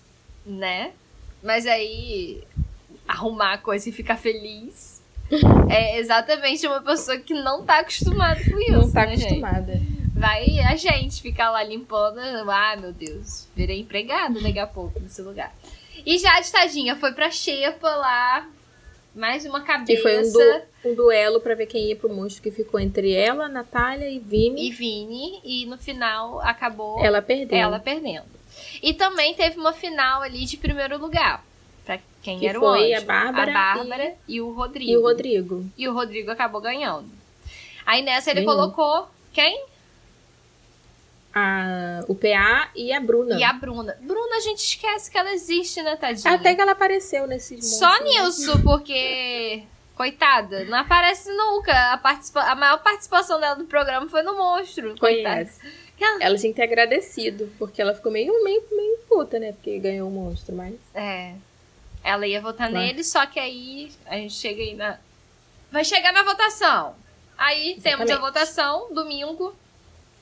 [0.46, 0.92] Né?
[1.44, 2.44] Mas aí,
[3.08, 5.01] arrumar a coisa e ficar feliz.
[5.70, 8.72] É exatamente uma pessoa que não tá acostumada com isso.
[8.72, 9.26] não tá né, gente?
[9.28, 9.82] acostumada.
[10.14, 12.20] Vai a gente ficar lá limpando.
[12.20, 13.48] Ah, meu Deus.
[13.56, 15.54] Virei empregado daqui a pouco nesse lugar.
[16.06, 18.48] E já de tadinha foi pra Xepa lá.
[19.16, 19.92] Mais uma cabeça.
[19.94, 23.12] Que foi um, du- um duelo pra ver quem ia pro monstro que ficou entre
[23.14, 24.68] ela, Natália e Vini.
[24.68, 25.40] E Vini.
[25.44, 27.58] E no final acabou Ela perdeu.
[27.58, 28.26] ela perdendo.
[28.82, 31.44] E também teve uma final ali de primeiro lugar.
[31.86, 33.04] Pra quem Que era o foi anjo.
[33.04, 34.40] a Bárbara Bárbara e...
[34.42, 34.92] o Rodrigo.
[34.92, 35.66] E o Rodrigo.
[35.78, 37.10] E o Rodrigo acabou ganhando.
[37.86, 38.56] Aí nessa ele Ganhou.
[38.56, 39.66] colocou quem?
[41.34, 43.40] A, o PA e a Bruna.
[43.40, 43.98] E a Bruna.
[44.02, 46.34] Bruna, a gente esquece que ela existe, né, tadinha?
[46.34, 48.10] Até que ela apareceu nesse Só monstro, né?
[48.26, 49.64] nisso, porque.
[49.96, 51.94] Coitada, não aparece nunca.
[51.94, 52.42] A, participa...
[52.42, 54.98] a maior participação dela no programa foi no monstro.
[54.98, 55.46] Coitada.
[55.46, 55.82] Conhece.
[56.20, 59.52] Ela tinha que ter agradecido, porque ela ficou meio, meio, meio puta, né?
[59.52, 60.74] Porque ganhou o monstro, mas.
[60.96, 61.34] É.
[62.04, 64.98] Ela ia votar nele, só que aí a gente chega aí na.
[65.72, 66.96] Vai chegar na votação.
[67.38, 68.20] Aí temos a Exatamente.
[68.22, 69.56] votação, domingo,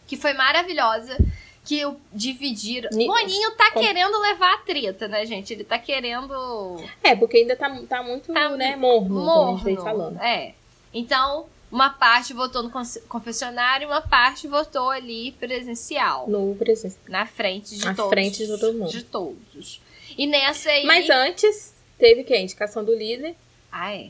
[0.08, 1.18] que foi maravilhosa.
[1.65, 2.89] Que dividiram.
[2.94, 5.54] Ni- Boninho tá com- querendo levar a treta, né, gente?
[5.54, 6.78] Ele tá querendo.
[7.04, 9.76] É, porque ainda tá, tá muito, Tá né, morno, como a morno.
[9.84, 10.20] falando.
[10.22, 10.54] É.
[10.94, 12.72] Então, uma parte votou no
[13.08, 16.28] confessionário, uma parte votou ali presencial.
[16.28, 16.98] No presença.
[17.08, 18.10] Na frente de Na todos.
[18.10, 18.89] frente de todo mundo.
[18.92, 19.82] De todos.
[20.19, 20.84] E nessa aí.
[20.86, 22.39] Mas antes, teve quem?
[22.39, 23.36] A indicação do líder.
[23.71, 24.08] Ah, é.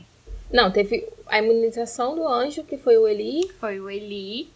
[0.52, 3.48] Não, teve a imunização do anjo, que foi o Eli.
[3.60, 4.48] Foi o Eli.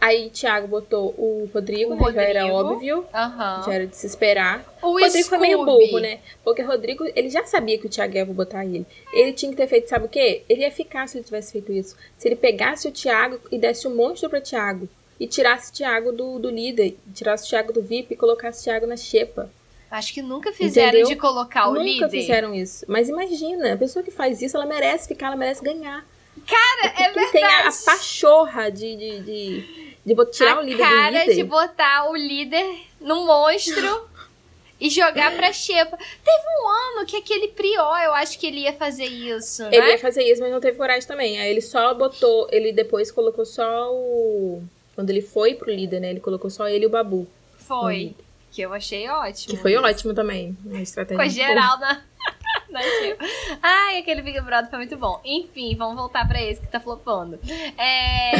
[0.00, 2.12] Aí Thiago botou o Rodrigo, O né?
[2.14, 2.72] Já era Rodrigo.
[2.74, 3.06] óbvio.
[3.14, 3.62] Aham.
[3.66, 4.64] Já era de se esperar.
[4.82, 5.86] O Rodrigo foi meio Scooby.
[5.86, 6.20] burro, né?
[6.42, 8.86] Porque o Rodrigo, ele já sabia que o Thiago ia botar ele.
[9.12, 10.42] Ele tinha que ter feito, sabe o quê?
[10.48, 11.96] Ele ia ficar se ele tivesse feito isso.
[12.18, 14.88] Se ele pegasse o Thiago e desse um monstro pra Thiago.
[15.20, 16.96] E tirasse o Thiago do, do líder.
[17.14, 19.50] Tirasse o Thiago do VIP e colocasse o Thiago na xepa.
[19.90, 21.08] Acho que nunca fizeram Entendeu?
[21.08, 22.10] de colocar o Nunca líder.
[22.10, 22.84] fizeram isso.
[22.88, 26.06] Mas imagina, a pessoa que faz isso, ela merece ficar, ela merece ganhar.
[26.46, 27.84] Cara, é Quem tem a, a verdade.
[27.84, 31.34] pachorra de, de, de, de tirar a o líder cara do líder.
[31.34, 34.08] de botar o líder no monstro
[34.80, 35.96] e jogar pra xepa.
[35.96, 39.70] Teve um ano que aquele Prió, eu acho que ele ia fazer isso, né?
[39.72, 41.38] Ele ia fazer isso, mas não teve coragem também.
[41.40, 44.62] Aí ele só botou, ele depois colocou só o.
[44.94, 46.10] Quando ele foi pro líder, né?
[46.10, 47.26] Ele colocou só ele e o Babu.
[47.58, 48.14] Foi.
[48.50, 49.54] Que eu achei ótimo.
[49.54, 50.56] Que foi ótimo também.
[50.64, 51.46] Uma estratégia.
[51.46, 52.00] Com a.
[53.62, 55.20] Ai, aquele Big Brother foi muito bom.
[55.24, 57.38] Enfim, vamos voltar pra esse que tá flopando.
[57.76, 58.32] É...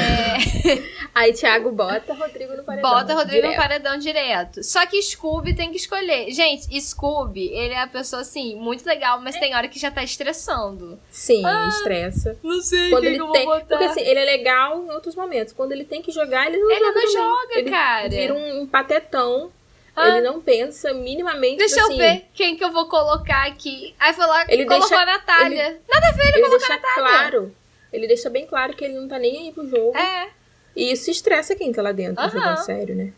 [1.14, 2.90] Aí Thiago bota Rodrigo no paredão.
[2.90, 3.61] Bota Rodrigo no direto.
[3.61, 4.62] paredão direto.
[4.62, 6.31] Só que Scooby tem que escolher.
[6.31, 10.03] Gente, Scooby, ele é a pessoa, assim, muito legal, mas tem hora que já tá
[10.03, 10.99] estressando.
[11.11, 12.38] Sim, Ah, estressa.
[12.42, 13.46] Não sei Quando ele tem.
[13.46, 15.53] Porque assim, ele é legal em outros momentos.
[15.53, 16.94] Quando ele tem que jogar, ele não Ele joga.
[16.94, 17.12] não também.
[17.12, 18.09] joga, ele cara.
[18.09, 19.51] Vira um, um patetão.
[20.00, 20.08] Ah.
[20.16, 21.56] Ele não pensa minimamente.
[21.58, 23.94] Deixa assim, eu ver quem que eu vou colocar aqui.
[23.98, 25.80] Aí foi lá, Ele colocou deixa- a Natália.
[25.88, 27.02] Nada a ver, ele, Ele colocou deixa a Natália.
[27.18, 27.56] claro.
[27.92, 29.96] Ele deixa bem claro que ele não tá nem aí pro jogo.
[29.96, 30.28] É.
[30.76, 32.30] E isso estressa quem tá lá dentro, Aham.
[32.30, 33.12] jogando sério, né?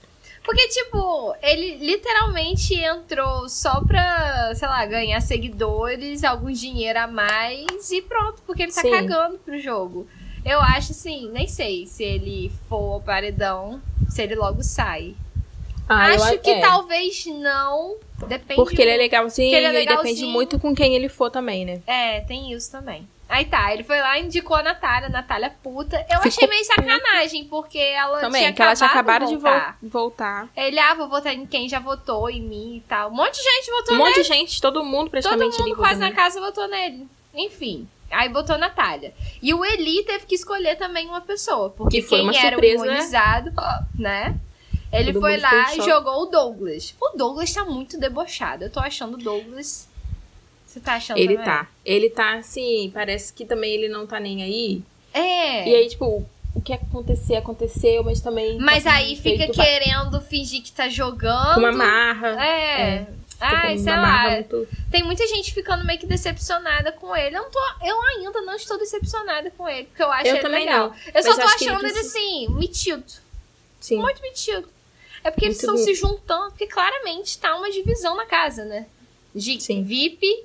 [0.45, 7.93] Porque, tipo, ele literalmente entrou só pra, sei lá, ganhar seguidores, algum dinheiro a mais
[7.93, 8.91] e pronto, porque ele tá Sim.
[8.91, 10.09] cagando pro jogo.
[10.45, 15.15] Eu acho assim, nem sei se ele for ao paredão, se ele logo sai.
[15.89, 17.97] Ah, eu acho a- que é, talvez não.
[18.27, 18.55] Depende.
[18.55, 20.29] Porque ele é legalzinho ele é e depende legalzinho.
[20.29, 21.83] muito com quem ele for também, né?
[21.87, 23.07] É, tem isso também.
[23.29, 25.97] Aí tá, ele foi lá e indicou a Natália, Natália puta.
[26.11, 29.43] Eu Ficou achei meio sacanagem, porque ela Também, tinha que ela tinha acabado acabado de
[29.43, 29.79] voltar.
[29.81, 30.49] vol- voltar.
[30.57, 33.11] Ele, ah, vou votar em quem já votou em mim e tal.
[33.11, 35.75] Um monte de gente votou Um monte de gente, todo mundo Todo praticamente mundo ali
[35.75, 36.17] quase na nele.
[36.17, 37.09] casa votou nele.
[37.35, 37.89] Enfim.
[38.11, 39.15] Aí botou a Natália.
[39.43, 41.71] E o Eli teve que escolher também uma pessoa.
[41.71, 43.53] Porque Que foi quem uma era surpresa, o imunizado,
[43.99, 44.37] né?
[44.93, 45.89] Ele Todo foi lá e choque.
[45.91, 46.95] jogou o Douglas.
[47.01, 48.65] O Douglas tá muito debochado.
[48.65, 49.89] Eu tô achando o Douglas.
[50.67, 51.45] Você tá achando Ele também?
[51.45, 51.67] tá.
[51.85, 54.83] Ele tá assim, parece que também ele não tá nem aí.
[55.15, 55.69] É.
[55.69, 58.59] E aí, tipo, o que acontecer, aconteceu, mas também.
[58.59, 61.59] Mas tá aí fica querendo fingir que tá jogando.
[61.59, 62.29] Uma marra.
[62.45, 63.07] É.
[63.41, 64.31] Ai, com sei uma lá.
[64.31, 64.69] muito.
[64.91, 67.37] Tem muita gente ficando meio que decepcionada com ele.
[67.37, 70.43] Eu, não tô, eu ainda não estou decepcionada com ele, porque eu acho Eu ele
[70.43, 70.91] também legal.
[70.91, 70.97] não.
[71.13, 73.05] Eu só Mas tô ele achando ele, precisa- assim, metido.
[73.81, 73.97] Sim.
[73.99, 74.69] Muito metido.
[75.25, 78.87] É porque eles Muito estão se juntando, porque claramente tá uma divisão na casa, né?
[79.35, 79.83] De Sim.
[79.83, 80.45] VIP,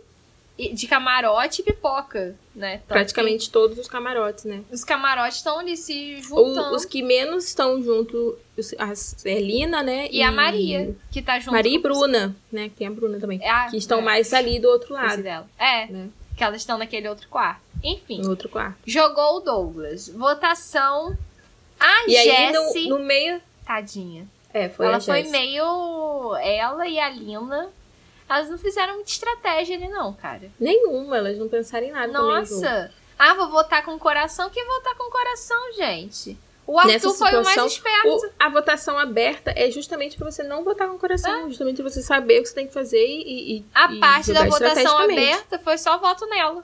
[0.58, 2.78] e- de camarote e pipoca, né?
[2.78, 4.64] Tanto Praticamente todos os camarotes, né?
[4.72, 6.76] Os camarotes estão ali se O- juntando.
[6.76, 9.40] os que menos estão junto, os- as, é
[9.84, 10.08] né?
[10.12, 12.70] E a Maria, que tá junto Maria e Bruna, né?
[12.70, 13.40] Que tem a Bruna também.
[13.44, 15.48] É a- Que estão é, mais ali do outro lado, dela.
[15.60, 16.10] É, né?
[16.36, 17.62] que elas estão naquele outro quarto.
[17.84, 18.22] Enfim.
[18.22, 18.78] No outro quarto.
[18.86, 20.08] Jogou o Douglas.
[20.08, 21.18] Votação.
[21.80, 22.90] A E aí, Jessie.
[22.90, 23.42] no, no meio.
[23.66, 24.28] Tadinha.
[24.58, 26.36] É, foi ela foi meio.
[26.42, 27.70] Ela e a Lina.
[28.30, 30.52] Elas não fizeram muita estratégia ali, não, cara.
[30.60, 32.12] Nenhuma, elas não pensaram em nada.
[32.12, 32.92] Nossa.
[33.18, 34.50] Ah, vou votar com o coração.
[34.50, 36.38] Que votar com o coração, gente?
[36.66, 38.10] O Arthur Nessa foi o mais situação, esperto.
[38.10, 41.48] O- a votação aberta é justamente pra você não votar com o coração, Ah.
[41.48, 43.60] justamente pra você saber o que você tem que fazer e.
[43.60, 46.62] e- A e parte da votação aberta foi só voto nela.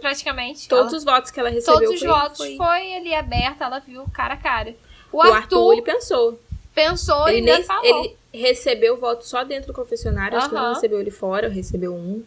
[0.00, 0.68] Praticamente.
[0.68, 1.74] Todos Ela- os votos que ela recebeu.
[1.80, 2.94] todos os foi, votos foi- foi...
[2.96, 4.74] ali aberta, ela viu cara a cara.
[5.12, 6.40] O, O Arthur, Arthur, ele pensou.
[6.78, 7.84] Pensou e Ele, ainda nem, falou.
[7.84, 11.94] ele recebeu o voto só dentro do confessionário, acho que não recebeu ele fora, recebeu
[11.94, 12.22] um.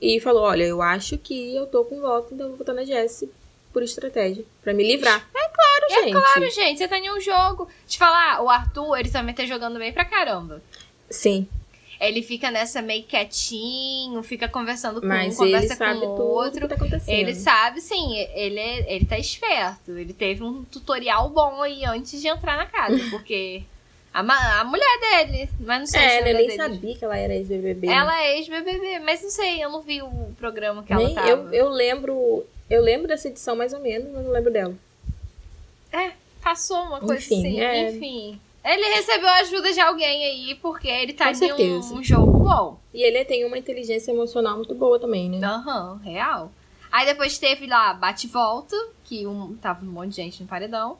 [0.00, 2.84] E falou: Olha, eu acho que eu tô com voto, então eu vou votar na
[2.84, 3.30] Jessie
[3.72, 4.44] por estratégia.
[4.62, 5.28] Pra me livrar.
[5.34, 6.12] É claro, gente.
[6.12, 7.68] Claro, gente, você tá em um jogo.
[7.86, 10.62] Te falar, o Arthur, ele também tá jogando bem pra caramba.
[11.10, 11.48] Sim,
[12.00, 16.68] Ele fica nessa meio quietinho, fica conversando com mas um, conversa com o outro.
[16.68, 16.76] tá.
[17.08, 19.90] Ele sabe, sim, ele, ele tá esperto.
[19.90, 23.62] Ele teve um tutorial bom aí antes de entrar na casa, porque
[24.14, 24.20] A,
[24.60, 26.56] a mulher dele, mas não sei se É, a eu nem dele.
[26.56, 27.86] sabia que ela era ex-BBB.
[27.88, 27.92] né?
[27.94, 30.08] Ela é ex-BBB, mas não sei, eu não vi o
[30.38, 31.28] programa que ela Nem- tava.
[31.28, 32.46] eu, eu lembro.
[32.70, 34.74] Eu lembro dessa edição mais ou menos, mas não lembro dela.
[35.92, 37.60] É, passou uma coisa Enfim, assim.
[37.60, 37.90] é.
[37.90, 38.40] Enfim.
[38.68, 42.38] Ele recebeu a ajuda de alguém aí, porque ele tá Com em um, um jogo
[42.40, 42.80] bom.
[42.92, 45.44] E ele tem uma inteligência emocional muito boa também, né?
[45.46, 46.52] Aham, real.
[46.92, 50.48] Aí depois teve lá Bate e Volta, que um, tava um monte de gente no
[50.48, 50.98] paredão.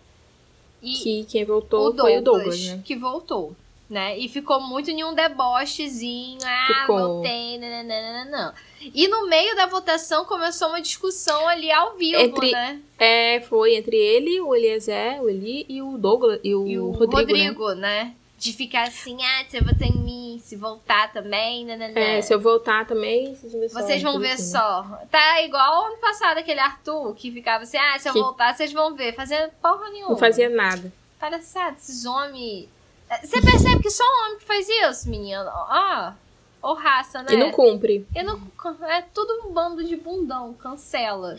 [0.83, 2.83] E Que quem voltou o foi o Douglas, Douglas, né?
[2.85, 3.55] que voltou.
[3.88, 4.18] Né?
[4.18, 6.38] E ficou muito em um debochezinho.
[6.44, 6.98] Ah, Ficou.
[6.98, 8.55] voltei, nananana.
[8.81, 12.81] E no meio da votação começou uma discussão ali ao vivo, Entre né?
[12.98, 16.90] É, foi entre ele, o Eliezer, o Eli e o Douglas e o, E o
[16.90, 18.05] Rodrigo, Rodrigo, né?
[18.05, 18.14] né?
[18.37, 21.98] De ficar assim, ah, você vota em mim, se voltar também, nananã.
[21.98, 23.81] É, se eu voltar também, vocês vão ver só.
[23.81, 24.53] Vocês vão ver assim.
[24.53, 25.01] só.
[25.11, 28.70] Tá igual ano passado aquele Arthur que ficava assim, ah, se eu Que- voltar, vocês
[28.72, 29.14] vão ver.
[29.16, 30.11] Fazendo porra nenhuma.
[30.11, 30.92] Não fazia nada.
[31.18, 32.68] Palhaçada, esses homens.
[33.23, 35.44] Você percebe que só um homem que faz isso, menino?
[35.47, 36.12] Ó,
[36.61, 37.29] ou raça, né?
[37.33, 38.07] E não cumpre.
[38.14, 38.40] E não-
[38.88, 41.37] É tudo um bando de bundão, cancela.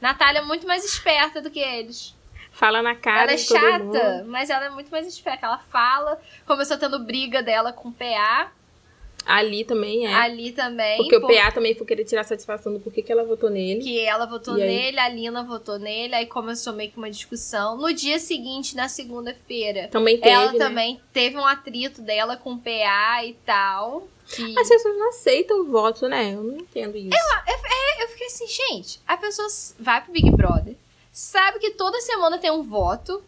[0.00, 2.14] Natália é muito mais esperta do que eles.
[2.52, 5.46] Fala na cara ela é chata, mas ela é muito mais esperta.
[5.46, 8.50] Ela fala, começou tendo briga dela com o PA,
[9.30, 10.14] Ali também é.
[10.14, 10.96] ali também.
[10.96, 13.80] porque o por- PA também foi querer tirar satisfação do porquê que ela votou nele.
[13.82, 14.68] Que ela votou E aí?
[14.68, 17.76] nele, a Lina votou nele, aí começou meio que uma discussão.
[17.76, 20.58] No dia seguinte, na segunda-feira, Também teve, ela né?
[20.58, 24.08] também teve um atrito dela com o PA e tal.
[24.34, 24.58] Que...
[24.58, 26.34] As pessoas não aceitam o voto, né?
[26.34, 27.10] Eu não entendo isso.
[28.00, 29.46] Eu fiquei assim, gente, a pessoa
[29.78, 30.74] vai pro Big Brother,
[31.12, 33.22] sabe que toda semana tem um voto.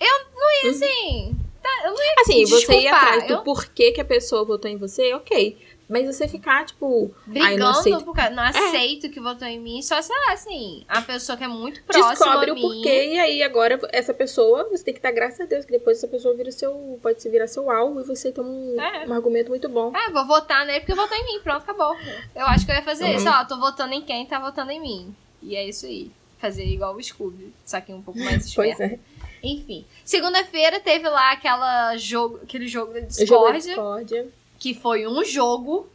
[0.00, 1.36] Eu não ia assim.
[1.64, 4.70] Tá, eu não ia Assim, você ir atrás do eu- porquê que a pessoa votou
[4.70, 5.58] em você, ok.
[5.86, 8.00] Mas você ficar, tipo, ai, não brigando aceito.
[8.00, 8.04] É.
[8.04, 8.30] por causa.
[8.30, 9.82] Não aceito que votou em mim.
[9.82, 12.62] Só, sei lá, assim, a pessoa que é muito próxima Descobre o mim.
[12.62, 15.98] porquê, e aí agora essa pessoa, você tem que dar graças a Deus, que depois
[15.98, 16.98] essa pessoa vira seu.
[17.02, 19.06] Pode se virar seu alvo e você toma um, É.
[19.06, 19.92] um argumento muito bom.
[19.94, 21.40] Ah, vou votar nele porque votou em mim.
[21.42, 21.94] Pronto, acabou.
[22.34, 23.16] Eu acho que eu ia fazer Uhum.
[23.16, 23.28] isso.
[23.28, 25.14] Ó, tô votando em quem tá votando em mim.
[25.42, 26.10] E é isso aí.
[26.38, 27.52] Fazer igual o Scooby.
[27.64, 28.82] Só que um pouco mais Pois esperto.
[28.94, 28.98] é.
[29.44, 29.84] Enfim.
[30.04, 34.28] Segunda-feira teve lá aquela jogo, aquele jogo da discórdia.
[34.58, 35.86] Que foi um jogo.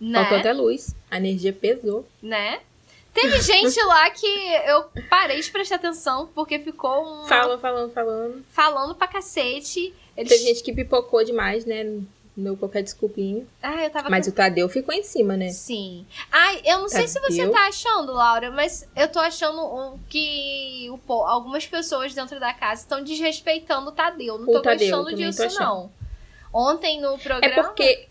[0.00, 0.38] Faltou Né?
[0.40, 0.94] até luz.
[1.10, 2.06] A energia pesou.
[2.22, 2.60] né?
[3.14, 4.26] Teve gente lá que
[4.66, 8.44] eu parei de prestar atenção porque ficou um- Fala, falando, falando.
[8.50, 9.92] falando pra cacete.
[10.16, 10.30] Eles...
[10.32, 12.00] Teve gente que pipocou demais, né?
[12.34, 13.44] Deu qualquer desculpinha.
[13.62, 15.50] Ah, eu tava Mas o Tadeu ficou em cima, né?
[15.50, 16.06] Sim.
[16.30, 17.52] Ai, eu não sei se você Tadeu?
[17.52, 23.04] tá achando, Laura, mas eu tô achando que o algumas pessoas dentro da casa estão
[23.04, 24.38] desrespeitando o Tadeu.
[24.38, 25.60] Não O tô Tadeu, gostando disso, tô achando.
[25.60, 25.92] não.
[26.54, 27.62] Ontem no É programa.
[27.64, 28.08] porque.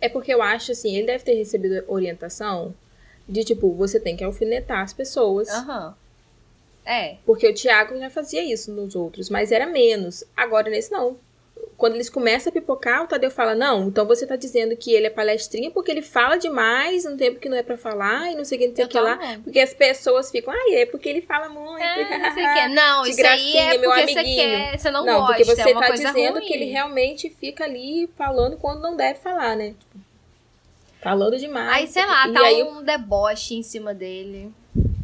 [0.00, 2.72] É porque eu acho assim, ele deve ter recebido orientação
[3.28, 5.48] de tipo, você tem que alfinetar as pessoas.
[5.50, 5.94] Aham.
[6.86, 7.16] É.
[7.26, 10.24] Porque o Thiago já fazia isso nos outros, mas era menos.
[10.34, 11.18] Agora nesse não.
[11.78, 15.06] Quando eles começam a pipocar, o Tadeu fala: Não, então você tá dizendo que ele
[15.06, 18.44] é palestrinha porque ele fala demais no tempo que não é pra falar e não
[18.44, 19.16] sei o que, não sei o Eu que lá.
[19.44, 21.80] Porque as pessoas ficam, ai, é porque ele fala muito.
[21.80, 22.68] É, não sei o quê.
[22.74, 24.36] Não, isso aí é gracinha, meu porque você amiguinho.
[24.58, 26.46] quer, você não, Não, gosta, porque você é tá dizendo ruim.
[26.46, 29.74] que ele realmente fica ali falando quando não deve falar, né?
[31.00, 31.68] Falando demais.
[31.72, 34.52] Aí, sei lá, E tá aí, um deboche em cima dele.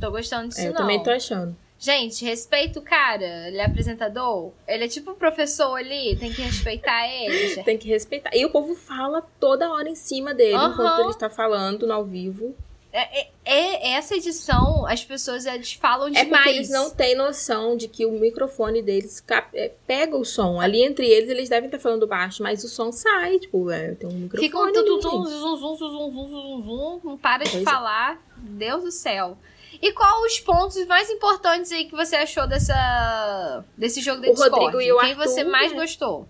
[0.00, 0.78] Tô gostando disso, é, eu não.
[0.80, 1.56] também tô achando.
[1.78, 3.48] Gente, respeita o cara.
[3.48, 4.52] Ele é apresentador.
[4.66, 6.16] Ele é tipo um professor ali.
[6.16, 7.62] Tem que respeitar ele.
[7.62, 8.30] Tem que respeitar.
[8.34, 10.72] E o povo fala toda hora em cima dele Aham.
[10.72, 12.54] enquanto ele está falando no ao vivo.
[12.96, 16.44] É, é- é- essa edição, as pessoas eles falam É demais.
[16.44, 20.60] porque eles não têm noção de que o microfone deles é, pega o som.
[20.60, 23.40] Ali entre eles, eles devem estar falando baixo, mas o som sai.
[23.40, 24.46] Tipo, é, tem um microfone.
[24.48, 27.64] Ficam tudo zum, zum, zum, zum, zum, zum, zum, zum, não para de Pois é.
[27.64, 28.22] falar.
[28.36, 29.36] Deus do céu.
[29.80, 34.30] E qual os pontos mais importantes aí que você achou dessa desse jogo da O
[34.34, 34.54] Discord?
[34.64, 36.26] Rodrigo e o Quem Arthur, você mais gostou?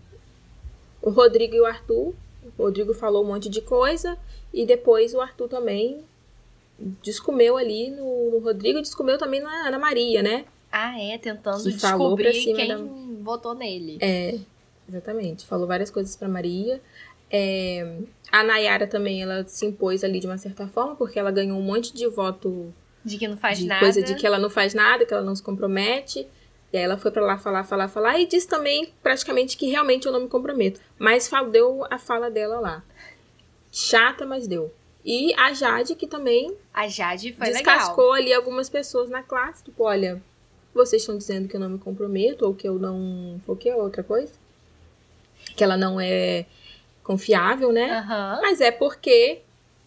[1.03, 2.15] O Rodrigo e o Arthur.
[2.59, 4.17] O Rodrigo falou um monte de coisa.
[4.53, 6.05] E depois o Arthur também
[7.03, 10.45] descomeu ali no, no Rodrigo e descomeu também na Ana Maria, né?
[10.71, 12.79] Ah, é, tentando Que descobrir quem da-
[13.23, 13.99] votou nele.
[14.01, 14.39] É,
[14.89, 15.47] exatamente.
[15.47, 16.81] Falou várias coisas pra Maria.
[17.31, 17.97] É,
[18.31, 21.63] a Nayara também, ela se impôs ali de uma certa forma, porque ela ganhou um
[21.63, 22.73] monte de voto
[23.05, 23.81] De que não faz de nada.
[23.81, 26.27] coisa de que ela não faz nada, que ela não se compromete.
[26.73, 30.07] E aí ela foi pra lá falar, falar, falar e disse também praticamente que realmente
[30.07, 30.81] eu não me comprometo.
[30.99, 32.83] Mas deu a fala dela lá.
[33.71, 34.73] Chata, mas deu.
[35.05, 38.13] E a Jade, que também A Jade foi descascou legal.
[38.15, 40.23] ali algumas pessoas na classe, tipo, olha,
[40.73, 43.41] vocês estão dizendo que eu não me comprometo, ou que eu não.
[43.47, 44.33] Ou que é outra coisa?
[45.55, 46.47] Que ela não é
[47.03, 47.99] confiável, né?
[47.99, 48.39] Aham.
[48.43, 49.43] Mas é porque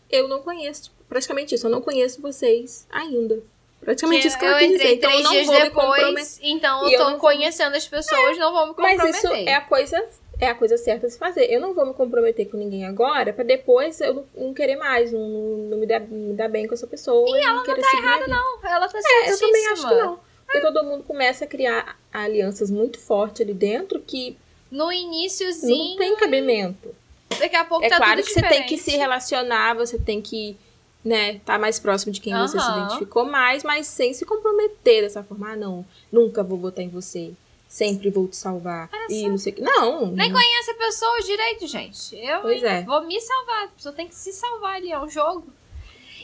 [0.09, 3.39] eu não conheço, tipo, praticamente isso, eu não conheço vocês ainda.
[3.81, 4.93] Praticamente Que isso que eu, eu quis dizer.
[4.95, 6.05] Então eu não vou me comprometer.
[6.13, 8.97] depois, então E eu eu tô não me- conhecendo as pessoas, não vou me Mas
[8.97, 9.17] comprometer.
[9.17, 10.05] isso é a coisa
[10.39, 11.45] é a coisa certa a se fazer.
[11.51, 15.11] Eu não vou me comprometer com ninguém agora pra depois eu não, não querer mais,
[15.11, 17.27] não, não, não me, dar, me dar bem com essa pessoa.
[17.37, 19.33] E ela não querer tá errada, Não, ela tá É, certíssima.
[19.33, 20.19] eu também acho que não.
[20.45, 24.37] Porque todo mundo começa a criar alianças muito fortes ali dentro que
[24.71, 26.93] No iníciozinho, não tem cabimento.
[27.39, 28.81] daqui a pouco É tá claro que você tem que diferente.
[28.83, 30.55] se relacionar, você tem que,
[31.03, 35.23] né, tá mais próximo de quem você se identificou mais, mas sem se comprometer dessa
[35.23, 35.51] forma.
[35.51, 37.33] Ah, não, nunca vou votar em você.
[37.69, 38.89] Sempre vou te salvar.
[39.09, 39.61] E não sei o que.
[39.61, 40.07] Não.
[40.11, 40.39] Nem não.
[40.39, 42.15] conhece a pessoa direito, gente.
[42.15, 42.81] Eu Pois é.
[42.83, 43.65] vou me salvar.
[43.65, 45.45] A pessoa tem que se salvar ali, é um jogo.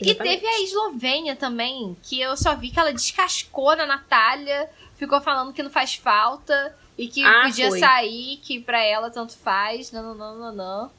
[0.00, 0.40] E Exatamente.
[0.40, 5.52] teve a Eslovênia também, que eu só vi que ela descascou na Natália, ficou falando
[5.52, 7.78] que não faz falta e que Ah, podia foi.
[7.78, 9.92] sair, que pra ela tanto faz.
[9.92, 10.90] Não, não, não, não, não.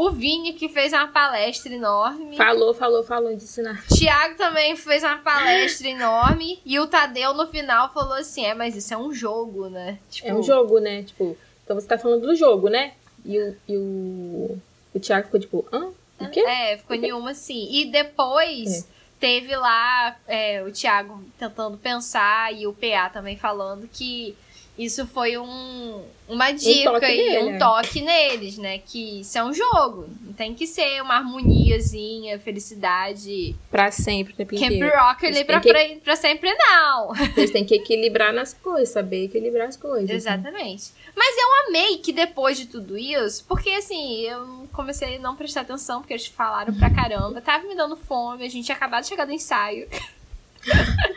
[0.00, 2.36] O Vini que fez uma palestra enorme.
[2.36, 3.84] Falou, falou, falou de ensinar.
[3.88, 6.60] Tiago também fez uma palestra enorme.
[6.64, 9.98] E o Tadeu no final falou assim: é, mas isso é um jogo, né?
[10.08, 11.02] Tipo, É um jogo, né?
[11.02, 12.92] Tipo, então você tá falando do jogo, né?
[13.24, 14.58] E o, e o,
[14.94, 15.88] o Thiago ficou tipo, hã?
[16.20, 16.40] O quê?
[16.46, 17.66] É, ficou nenhuma assim.
[17.68, 18.86] E depois É.
[19.18, 24.36] teve lá é, o Thiago tentando pensar e o PA também falando que
[24.78, 28.78] isso foi um, uma dica toque e um toque neles, né?
[28.78, 30.08] Que isso é um jogo.
[30.36, 33.56] Tem que ser uma harmoniazinha, felicidade.
[33.70, 34.94] Pra sempre, tempo Camp.
[34.94, 37.08] Rockers Eles pra, pra, pra sempre não.
[37.34, 40.08] Vocês têm que equilibrar nas coisas, saber equilibrar as coisas.
[40.08, 40.14] né?
[40.14, 40.92] Exatamente.
[41.16, 45.62] Mas eu amei que depois de tudo isso, porque assim, eu comecei a não prestar
[45.62, 49.08] atenção, porque eles falaram pra caramba, tava me dando fome, a gente tinha acabado de
[49.08, 49.88] chegar do ensaio.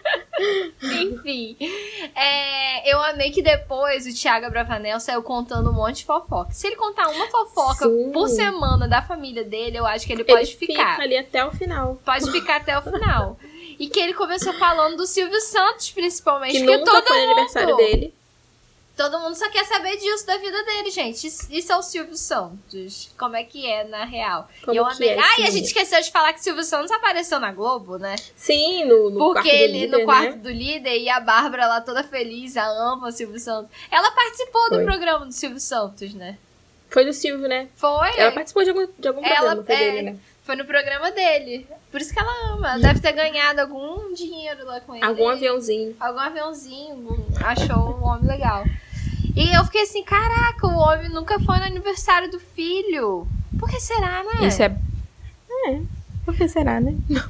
[0.81, 1.57] Enfim,
[2.15, 6.51] é, eu amei que depois o Thiago Bravanel saiu contando um monte de fofoca.
[6.51, 8.11] Se ele contar uma fofoca Sim.
[8.11, 10.99] por semana da família dele, eu acho que ele Ele pode fica ficar.
[11.01, 11.99] ali até o final.
[12.05, 13.37] Pode ficar até o final.
[13.79, 17.31] E que ele começou falando do Silvio Santos, principalmente, Que porque nunca todo foi mundo...
[17.31, 18.13] aniversário dele.
[19.01, 21.25] Todo mundo só quer saber disso da vida dele, gente.
[21.25, 23.09] Isso, isso é o Silvio Santos.
[23.17, 24.47] Como é que é na real.
[24.63, 25.09] Como eu amei.
[25.09, 27.97] é, ah, e a gente esqueceu de falar que o Silvio Santos apareceu na Globo,
[27.97, 28.15] né?
[28.35, 30.37] Sim, no, no Porque quarto do ele líder, no quarto né?
[30.37, 33.71] do líder e a Bárbara lá toda feliz, a ama o Silvio Santos.
[33.89, 34.85] Ela participou do Foi.
[34.85, 36.37] programa do Silvio Santos, né?
[36.89, 37.69] Foi do Silvio, né?
[37.75, 38.09] Foi.
[38.19, 40.17] Ela participou de algum, de algum Ela- programa, foi é, dele, né?
[40.43, 41.67] Foi no programa dele.
[41.91, 42.71] Por isso que ela ama.
[42.73, 45.03] Ela deve ter ganhado algum dinheiro lá com ele.
[45.05, 45.95] Algum aviãozinho.
[45.99, 48.63] algum aviãozinho, achou um homem legal.
[49.35, 53.27] E eu fiquei assim, caraca, o homem nunca foi no aniversário do filho.
[53.59, 54.47] Por que será, né?
[54.47, 54.75] Isso é...
[55.67, 55.81] É,
[56.25, 56.95] por que será, né?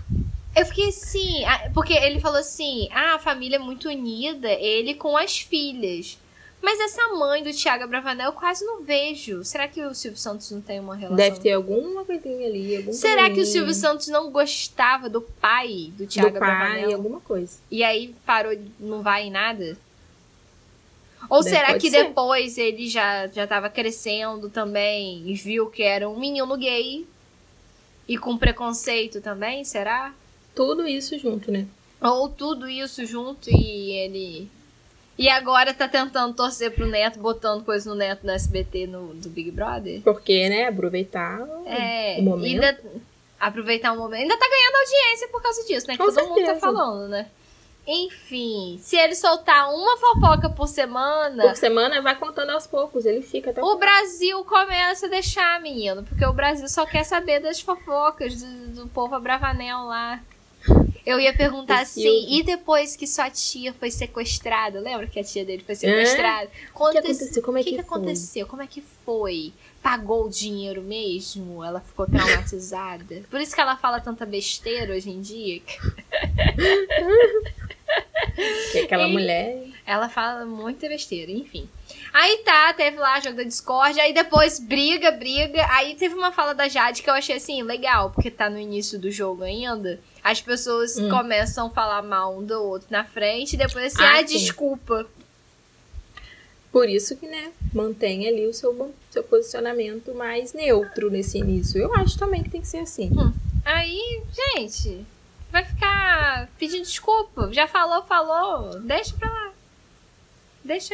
[0.54, 5.16] Eu fiquei assim, porque ele falou assim, ah, a família é muito unida, ele com
[5.16, 6.18] as filhas.
[6.62, 9.46] Mas essa mãe do Thiago Bravanel eu quase não vejo.
[9.46, 11.16] Será que o Silvio Santos não tem uma relação?
[11.16, 15.92] Deve ter alguma coisinha ali, algum Será que o Silvio Santos não gostava do pai
[15.98, 16.96] do Thiago do pai, Bravanel?
[16.96, 17.58] alguma coisa.
[17.72, 19.78] E aí parou, de- não vai em nada?
[21.32, 22.04] Ou Deve- será que ser.
[22.04, 27.08] depois ele já, já tava crescendo também e viu que era um menino gay?
[28.08, 30.14] E com preconceito também, será?
[30.54, 31.66] Tudo isso junto, né?
[32.02, 34.50] Ou tudo isso junto e ele.
[35.18, 39.30] E agora tá tentando torcer pro neto, botando coisa no neto no SBT no, do
[39.30, 40.02] Big Brother?
[40.02, 42.46] Porque, né, aproveitar É, o momento.
[42.66, 42.82] ainda
[43.40, 44.22] aproveitar o momento.
[44.24, 45.94] Ainda tá ganhando audiência por causa disso, né?
[45.96, 46.60] Que Com todo mundo tá certeza.
[46.60, 47.28] falando, né?
[47.88, 53.22] Enfim, se ele soltar uma fofoca por semana, Por semana vai contando aos poucos, ele
[53.24, 56.04] fica até o Brasil começa a deixar, menino.
[56.04, 60.20] Porque o Brasil só quer saber das fofocas do, do povo Abravanel lá.
[61.04, 62.28] Eu ia perguntar assim, Silvio.
[62.30, 64.80] e depois que sua tia foi sequestrada?
[64.80, 66.52] Lembra que a tia dele foi sequestrada?
[66.76, 67.42] O que aconteceu?
[67.42, 68.46] Como é que, que, que aconteceu?
[68.46, 69.52] Como é que foi?
[69.82, 71.64] Pagou o dinheiro mesmo?
[71.64, 73.24] Ela ficou traumatizada?
[73.32, 75.60] Por isso que ela fala tanta besteira hoje em dia.
[78.72, 79.12] Que aquela Ei.
[79.12, 79.64] mulher.
[79.86, 81.68] Ela fala muita besteira, enfim.
[82.14, 85.66] Aí tá, teve lá jogo da Discord, aí depois briga, briga.
[85.70, 88.98] Aí teve uma fala da Jade que eu achei assim, legal, porque tá no início
[89.00, 90.00] do jogo ainda.
[90.24, 91.10] As pessoas Hum.
[91.10, 95.06] começam a falar mal um do outro na frente, e depois assim, Ah, ah, desculpa.
[96.72, 101.78] Por isso que, né, mantém ali o seu, seu posicionamento mais neutro nesse início.
[101.82, 103.12] Eu acho também que tem que ser assim.
[103.66, 104.22] Aí,
[104.56, 105.06] gente,
[105.52, 107.50] vai ficar pedindo desculpa.
[107.52, 108.80] Já falou, falou.
[108.80, 109.52] Deixa pra lá.
[110.64, 110.94] Deixa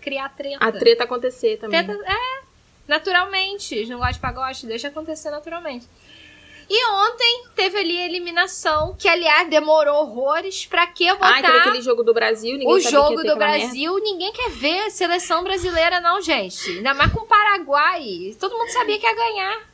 [0.00, 0.64] criar treta.
[0.64, 1.84] A treta acontecer também.
[1.84, 2.42] Treta- é,
[2.86, 3.74] naturalmente.
[3.74, 5.86] Eles não gostam de pagode, deixa acontecer naturalmente.
[6.72, 10.66] E ontem teve ali a eliminação, que aliás demorou horrores.
[10.66, 13.58] Pra que botar Ah, teve aquele jogo do Brasil, ninguém o jogo do aquela merda.
[13.64, 13.98] Brasil?
[13.98, 16.70] Ninguém quer ver a seleção brasileira, não, gente.
[16.70, 18.36] Ainda mais com o Paraguai.
[18.38, 19.69] Todo mundo sabia que ia ganhar.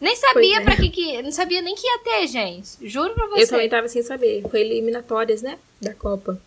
[0.00, 0.64] Nem sabia Pois é.
[0.64, 1.22] pra que que.
[1.22, 2.68] Não sabia nem que ia ter, gente.
[2.88, 3.42] Juro pra você.
[3.42, 4.42] Eu também tava sem saber.
[4.50, 5.58] Foi eliminatórias, né?
[5.80, 6.40] Da Copa.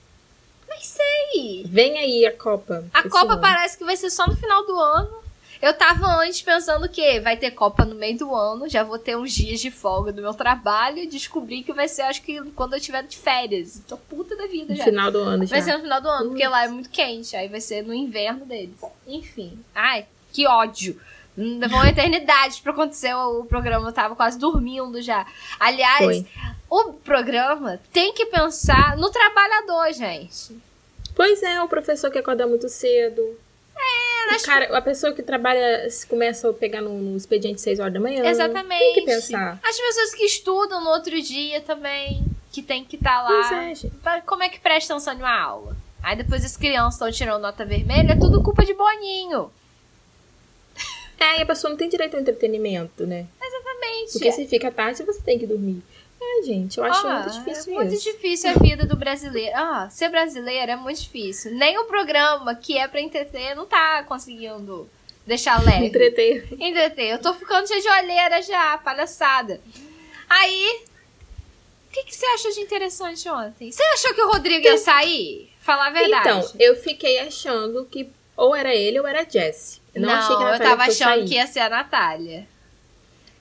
[0.68, 1.64] Nem sei.
[1.68, 2.84] Vem aí a Copa.
[2.94, 3.42] A Copa ano.
[3.42, 5.24] parece que vai ser só no final do ano.
[5.62, 9.16] Eu tava antes pensando que vai ter Copa no meio do ano, já vou ter
[9.16, 12.74] uns dias de folga do meu trabalho e descobri que vai ser, acho que quando
[12.74, 13.82] eu tiver de férias.
[13.88, 14.84] Tô puta da vida No já.
[14.84, 15.56] final do ano já.
[15.56, 17.94] Vai ser no final do ano, porque lá é muito quente, aí vai ser no
[17.94, 18.76] inverno deles.
[19.08, 19.58] Enfim.
[19.74, 21.00] Ai, que ódio.
[21.38, 25.26] Levou uma eternidade pra acontecer o programa, eu tava quase dormindo já.
[25.60, 26.26] Aliás, Foi.
[26.70, 30.56] o programa tem que pensar no trabalhador, gente.
[31.16, 33.22] Pois é, o professor que acorda muito cedo.
[34.32, 38.00] É, cara, a pessoa que trabalha, se começa a pegar no, expediente 6 horas da
[38.00, 38.24] manhã.
[38.26, 38.80] Exatamente.
[38.80, 39.60] Tem que pensar.
[39.64, 43.28] As pessoas que estudam no outro dia também, que tem que estar lá.
[43.50, 43.90] Pois é.
[44.02, 45.76] Pra- Como é que presta atenção em uma aula?
[46.02, 49.52] Aí depois as crianças estão tirando nota vermelha, é tudo culpa de Boninho.
[51.24, 53.26] É, e a pessoa não tem direito ao entretenimento, né?
[53.42, 54.12] Exatamente.
[54.14, 55.82] Porque se fica tarde, você tem que dormir.
[56.22, 58.04] É, gente, eu acho Ah, muito difícil é muito isso.
[58.12, 59.52] difícil a vida do brasileiro.
[59.56, 61.52] Ah, ser brasileiro é muito difícil.
[61.52, 64.90] Nem o programa que é pra entreter não tá conseguindo
[65.28, 65.86] deixar leve.
[65.86, 66.48] Entreter.
[66.60, 67.12] Entreter.
[67.12, 69.60] Eu tô ficando cheia de olheira já, palhaçada.
[70.30, 70.82] Aí,
[71.90, 73.72] o que, que você achou de interessante ontem?
[73.72, 75.50] Você achou que o Rodrigo ia sair?
[75.60, 76.28] Falar a verdade.
[76.28, 79.83] Então, eu fiquei achando que ou era ele ou era a Jessie.
[79.96, 81.28] Eu não, achei que a eu Natália tava fosse achando sair.
[81.30, 82.48] que ia ser a Natália.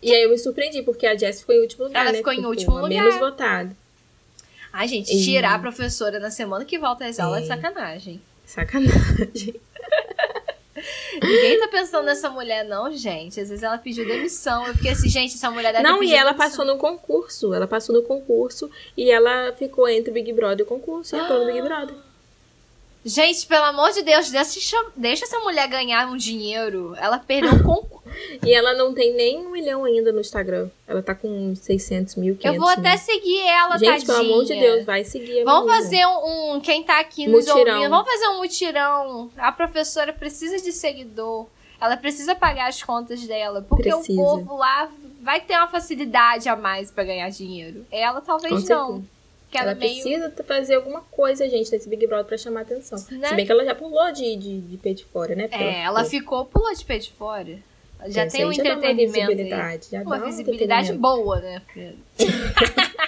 [0.03, 2.19] E aí eu me surpreendi, porque a Jessie ficou em último lugar, Ela né?
[2.19, 2.89] ficou em Tipo, último lugar.
[2.89, 3.77] menos votada.
[4.73, 7.47] Ai, gente, E- tirar a professora na semana que volta às aulas é É.
[7.49, 8.21] sacanagem.
[8.45, 9.55] Sacanagem.
[11.23, 13.39] Ninguém tá pensando nessa mulher, não, gente.
[13.41, 14.67] Às vezes ela pediu demissão.
[14.67, 16.51] Eu fiquei assim, gente, essa mulher deve Não, e ela demissão.
[16.51, 17.53] passou no concurso.
[17.55, 21.19] Ela passou no concurso e ela ficou entre o Big Brother e o concurso e
[21.19, 21.95] entrou no Big Brother.
[23.05, 26.95] Gente, pelo amor de Deus, deixa, deixa essa mulher ganhar um dinheiro.
[26.97, 28.03] Ela perdeu um concurso.
[28.47, 30.69] E ela não tem nem um milhão ainda no Instagram.
[30.87, 32.99] Ela tá com 600 mil, 500 Eu vou até mil.
[32.99, 34.07] seguir ela, Gente, tadinha.
[34.07, 37.47] pelo amor de Deus, vai seguir a Vamos fazer um, um- Quem tá aqui nos
[37.47, 37.75] Mutirão.
[37.77, 39.31] ouvindo, vamos fazer um mutirão.
[39.37, 41.47] A professora precisa de seguidor.
[41.81, 43.65] Ela precisa pagar as contas dela.
[43.69, 44.13] Porque Precisa.
[44.13, 44.89] o povo lá
[45.21, 47.85] vai ter uma facilidade a mais pra ganhar dinheiro.
[47.91, 49.05] Ela talvez não.
[49.53, 50.03] Que ela, Ela é meio.
[50.03, 52.99] precisa fazer alguma coisa, gente, nesse Big Brother pra chamar atenção.
[53.11, 53.29] Né?
[53.29, 55.47] Se bem que ela já pulou de, de, de pé de fora, né?
[55.47, 57.59] Porque É, ela ficou pulou de pé de fora.
[58.09, 59.19] Já Esse tem um dá uma entretenimento.
[59.19, 59.27] aí.
[59.27, 61.25] visibilidade, já Uma dá um visibilidade entretenimento.
[61.25, 61.63] boa, né?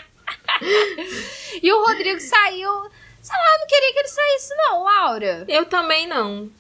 [1.63, 2.71] e o Rodrigo saiu.
[3.23, 5.45] Sei lá, eu não queria que ele saísse, não, Laura.
[5.49, 6.51] Eu também não.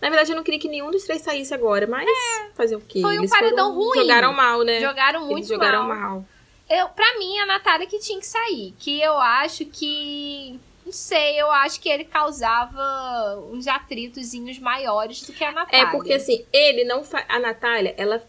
[0.00, 2.08] Na verdade, eu não queria que nenhum dos três saísse agora, mas
[2.54, 2.98] fazer o quê?
[2.98, 3.02] É.
[3.02, 4.00] Foi um Eles paredão foram- ruim.
[4.00, 4.80] Jogaram mal, né?
[4.80, 5.96] Jogaram muito Eles jogaram mal.
[5.96, 6.24] mal.
[6.70, 8.72] Eu, pra mim, a Natália que tinha que sair.
[8.78, 10.58] Que eu acho que.
[10.86, 15.86] Não sei, eu acho que ele causava uns atritozinhos maiores do que a Natália.
[15.88, 17.24] É porque assim, ele não fa...
[17.28, 18.22] a Natália, ela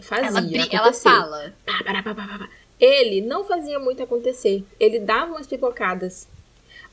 [0.00, 1.54] fazia ela, ela fala.
[2.80, 4.64] Ele não fazia muito acontecer.
[4.80, 6.26] Ele dava umas pipocadas.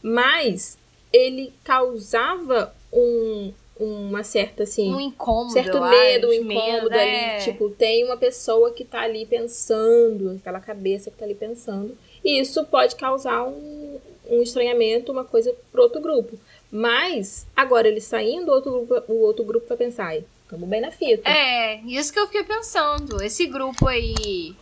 [0.02, 0.78] Mas
[1.12, 5.54] ele causava um, uma certa assim, Um incômodo.
[5.54, 7.10] certo medo, um acho, incômodo medo, ali.
[7.10, 7.38] é.
[7.40, 11.98] Tipo, tem uma pessoa que tá ali pensando, aquela cabeça que tá ali pensando.
[12.24, 14.00] E isso pode causar um,
[14.30, 16.38] um estranhamento, uma coisa pro outro grupo.
[16.70, 20.82] Mas, agora ele saindo, o outro grupo, o outro grupo vai pensar, ai, tamo bem
[20.82, 21.30] na fita.
[21.30, 23.24] É, isso que eu fiquei pensando.
[23.24, 24.54] Esse grupo aí,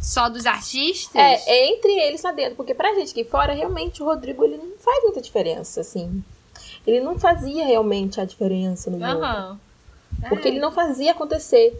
[0.00, 1.14] só dos artistas.
[1.14, 4.56] É, é entre eles lá dentro, porque pra gente aqui fora, realmente o Rodrigo ele
[4.56, 6.24] não faz muita diferença, assim.
[6.86, 9.22] Ele não fazia realmente a diferença no jogo.
[9.22, 9.58] Aham.
[10.28, 10.50] Porque É.
[10.50, 11.72] ele não fazia acontecer.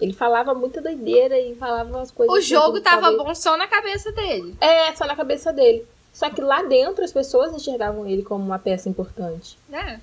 [0.00, 2.34] Ele falava muita doideira e falava as coisas.
[2.34, 4.54] O assim, jogo tava bom só na cabeça dele.
[4.60, 5.84] É, só na cabeça dele.
[6.12, 9.56] Só que lá dentro as pessoas enxergavam ele como uma peça importante.
[9.68, 10.00] né?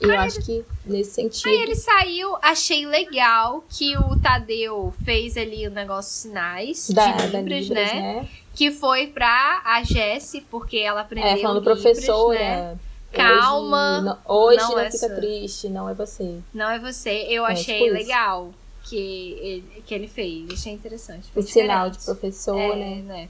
[0.00, 1.46] E eu acho que nesse sentido.
[1.48, 7.26] Aí ele saiu, achei legal que o Tadeu fez ali o negócio sinais da, de
[7.36, 8.28] Libras, Libras, né?
[8.54, 12.38] Que foi pra a Jessie, porque ela aprendeu É, falando Libras, professora.
[12.38, 12.78] né?
[13.16, 16.38] Calma, Hoje não, hoje não não, é fica só- triste, não é você.
[16.52, 17.26] Não é você.
[17.28, 17.94] Eu É, achei tipo isso.
[17.94, 18.52] legal
[18.84, 18.96] que
[19.40, 20.50] ele, que ele fez.
[20.52, 21.30] Achei interessante.
[21.32, 22.20] Foi O sinal de diferente.
[22.20, 22.94] professor, é, né?
[23.02, 23.28] né?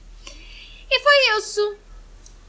[0.91, 1.75] E foi isso.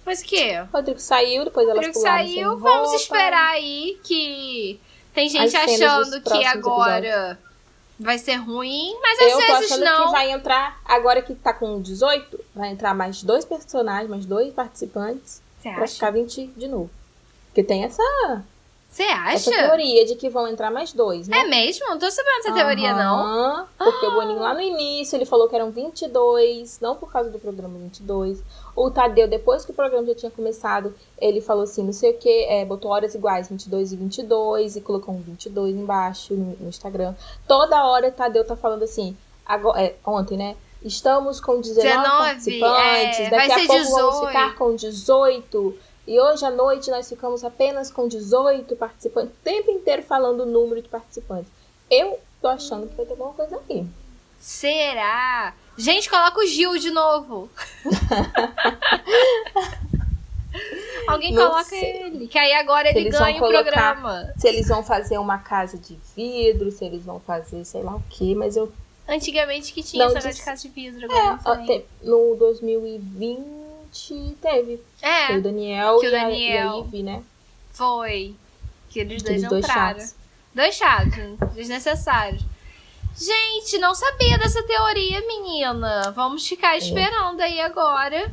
[0.05, 0.59] Mas o quê?
[0.72, 2.97] Rodrigo saiu, depois O elas Rodrigo saiu, vamos roupa.
[2.97, 4.78] esperar aí que
[5.12, 7.39] tem gente As achando que agora
[7.99, 10.07] vai ser ruim, mas às Eu tô vezes achando não.
[10.07, 14.53] que vai entrar, agora que tá com 18, vai entrar mais dois personagens, mais dois
[14.53, 15.95] participantes, Você pra acha?
[15.95, 16.91] ficar 20 de novo.
[17.57, 18.03] Porque tem essa,
[18.87, 19.51] Você essa acha?
[19.51, 21.39] teoria de que vão entrar mais dois, né?
[21.39, 21.89] É mesmo?
[21.89, 23.67] Não tô sabendo essa teoria, não.
[23.79, 27.39] Porque o Boninho lá no início, ele falou que eram 22, não por causa do
[27.39, 28.43] programa 22.
[28.77, 32.19] O Tadeu, depois que o programa já tinha começado, ele falou assim, não sei o
[32.19, 36.69] que, é, botou horas iguais, 22 e 22, e colocou um 22 embaixo no, no
[36.69, 37.15] Instagram.
[37.49, 40.57] Toda hora o Tadeu tá falando assim, agora, é, ontem, né?
[40.85, 44.27] Estamos com 19, 19, participantes, é, daqui a pouco vamos 18.
[44.27, 45.79] ficar com 18.
[46.07, 50.47] E hoje à noite nós ficamos apenas com 18 participantes, o tempo inteiro falando o
[50.47, 51.51] número de participantes.
[51.91, 53.85] Eu tô achando que vai ter alguma coisa aí.
[54.39, 55.55] Será?
[55.77, 57.51] Gente, coloca o Gil de novo.
[61.07, 62.03] Alguém Não coloca sei.
[62.03, 62.27] ele.
[62.29, 64.33] Que aí agora ele ganha o colocar- programa.
[64.37, 68.03] Se eles vão fazer uma casa de vidro, se eles vão fazer sei lá o
[68.09, 68.73] que, mas eu.
[69.09, 71.07] Antigamente que tinha Não, essa de casa de vidro.
[71.13, 71.87] É, Agora ó, não sei.
[72.03, 73.41] no 2020
[74.41, 74.81] teve.
[75.01, 77.23] Foi É, o Daniel, que o e, a, e a Daniel- Ivy, né?
[77.73, 78.35] foi.
[78.91, 79.99] Que eles dois Aqueles dois entraram.
[79.99, 80.15] chatos.
[80.55, 82.43] Dois chatos, desnecessários.
[83.19, 86.11] Gente, não sabia dessa teoria, menina.
[86.15, 88.31] Vamos ficar esperando aí agora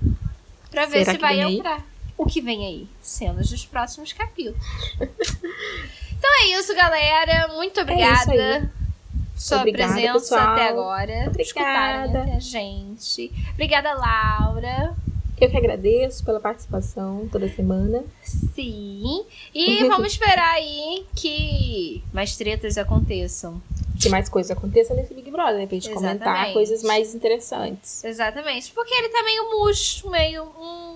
[0.72, 1.06] pra ver É.
[1.06, 1.58] Será se vai vem aí?
[1.58, 1.82] entrar.
[2.18, 2.88] O que vem aí?
[3.02, 4.58] Cenas dos próximos capítulos.
[5.00, 7.48] então é isso, galera.
[7.56, 8.34] Muito obrigada.
[8.36, 8.70] É.
[9.36, 10.54] Sua Obrigada, presença pessoal.
[10.54, 11.32] até agora.
[11.40, 12.20] escutarem Obrigada.
[12.22, 13.32] até a gente.
[13.54, 14.96] Obrigada, Laura.
[15.44, 18.02] Eu que agradeço pela participação toda semana.
[18.24, 19.26] Sim.
[19.54, 23.62] E vamos esperar aí que mais tretas aconteçam.
[24.02, 25.68] Que mais coisas aconteçam nesse Big Brother, né?
[25.68, 26.54] Pra gente comentar Exatamente.
[26.54, 28.06] coisas mais interessantes.
[28.06, 28.72] Exatamente.
[28.72, 30.46] Porque ele tá meio murcho, meio.
[30.58, 30.96] Hum,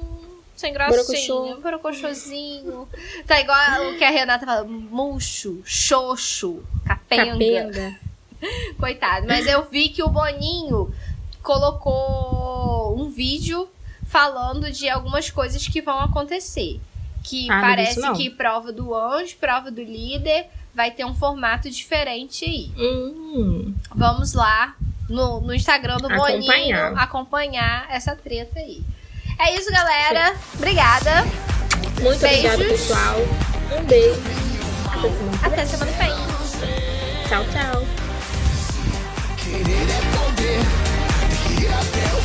[0.55, 1.03] sem gracinha.
[1.03, 1.61] Borocochô.
[1.61, 2.87] Borocochosinho.
[3.27, 7.33] Tá igual o que a Renata fala: murcho, xoxo, capenga.
[7.33, 7.99] Capenga.
[8.79, 9.27] Coitado.
[9.27, 10.89] Mas eu vi que o Boninho
[11.43, 13.67] colocou um vídeo
[14.07, 16.79] falando de algumas coisas que vão acontecer.
[17.23, 18.13] Que Ah, parece não.
[18.13, 22.71] que prova do anjo, prova do líder, vai ter um formato diferente aí.
[22.77, 24.75] Hum, Vamos lá
[25.09, 26.39] no, no Instagram do Acompanhar.
[26.39, 28.81] Boninho acompanhar essa treta aí.
[29.39, 30.35] É isso, galera.
[30.55, 31.23] Obrigada.
[32.01, 32.81] muito obrigada, Beijos.
[32.87, 33.17] pessoal.
[33.77, 34.19] Um beijo.
[35.43, 36.11] Até semana que vem.
[36.11, 37.27] Até semana que vem.
[37.27, 37.83] Tchau, tchau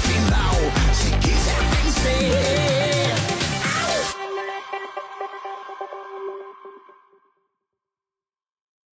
[0.08, 0.56] final.
[0.92, 2.91] Se quiser vencer.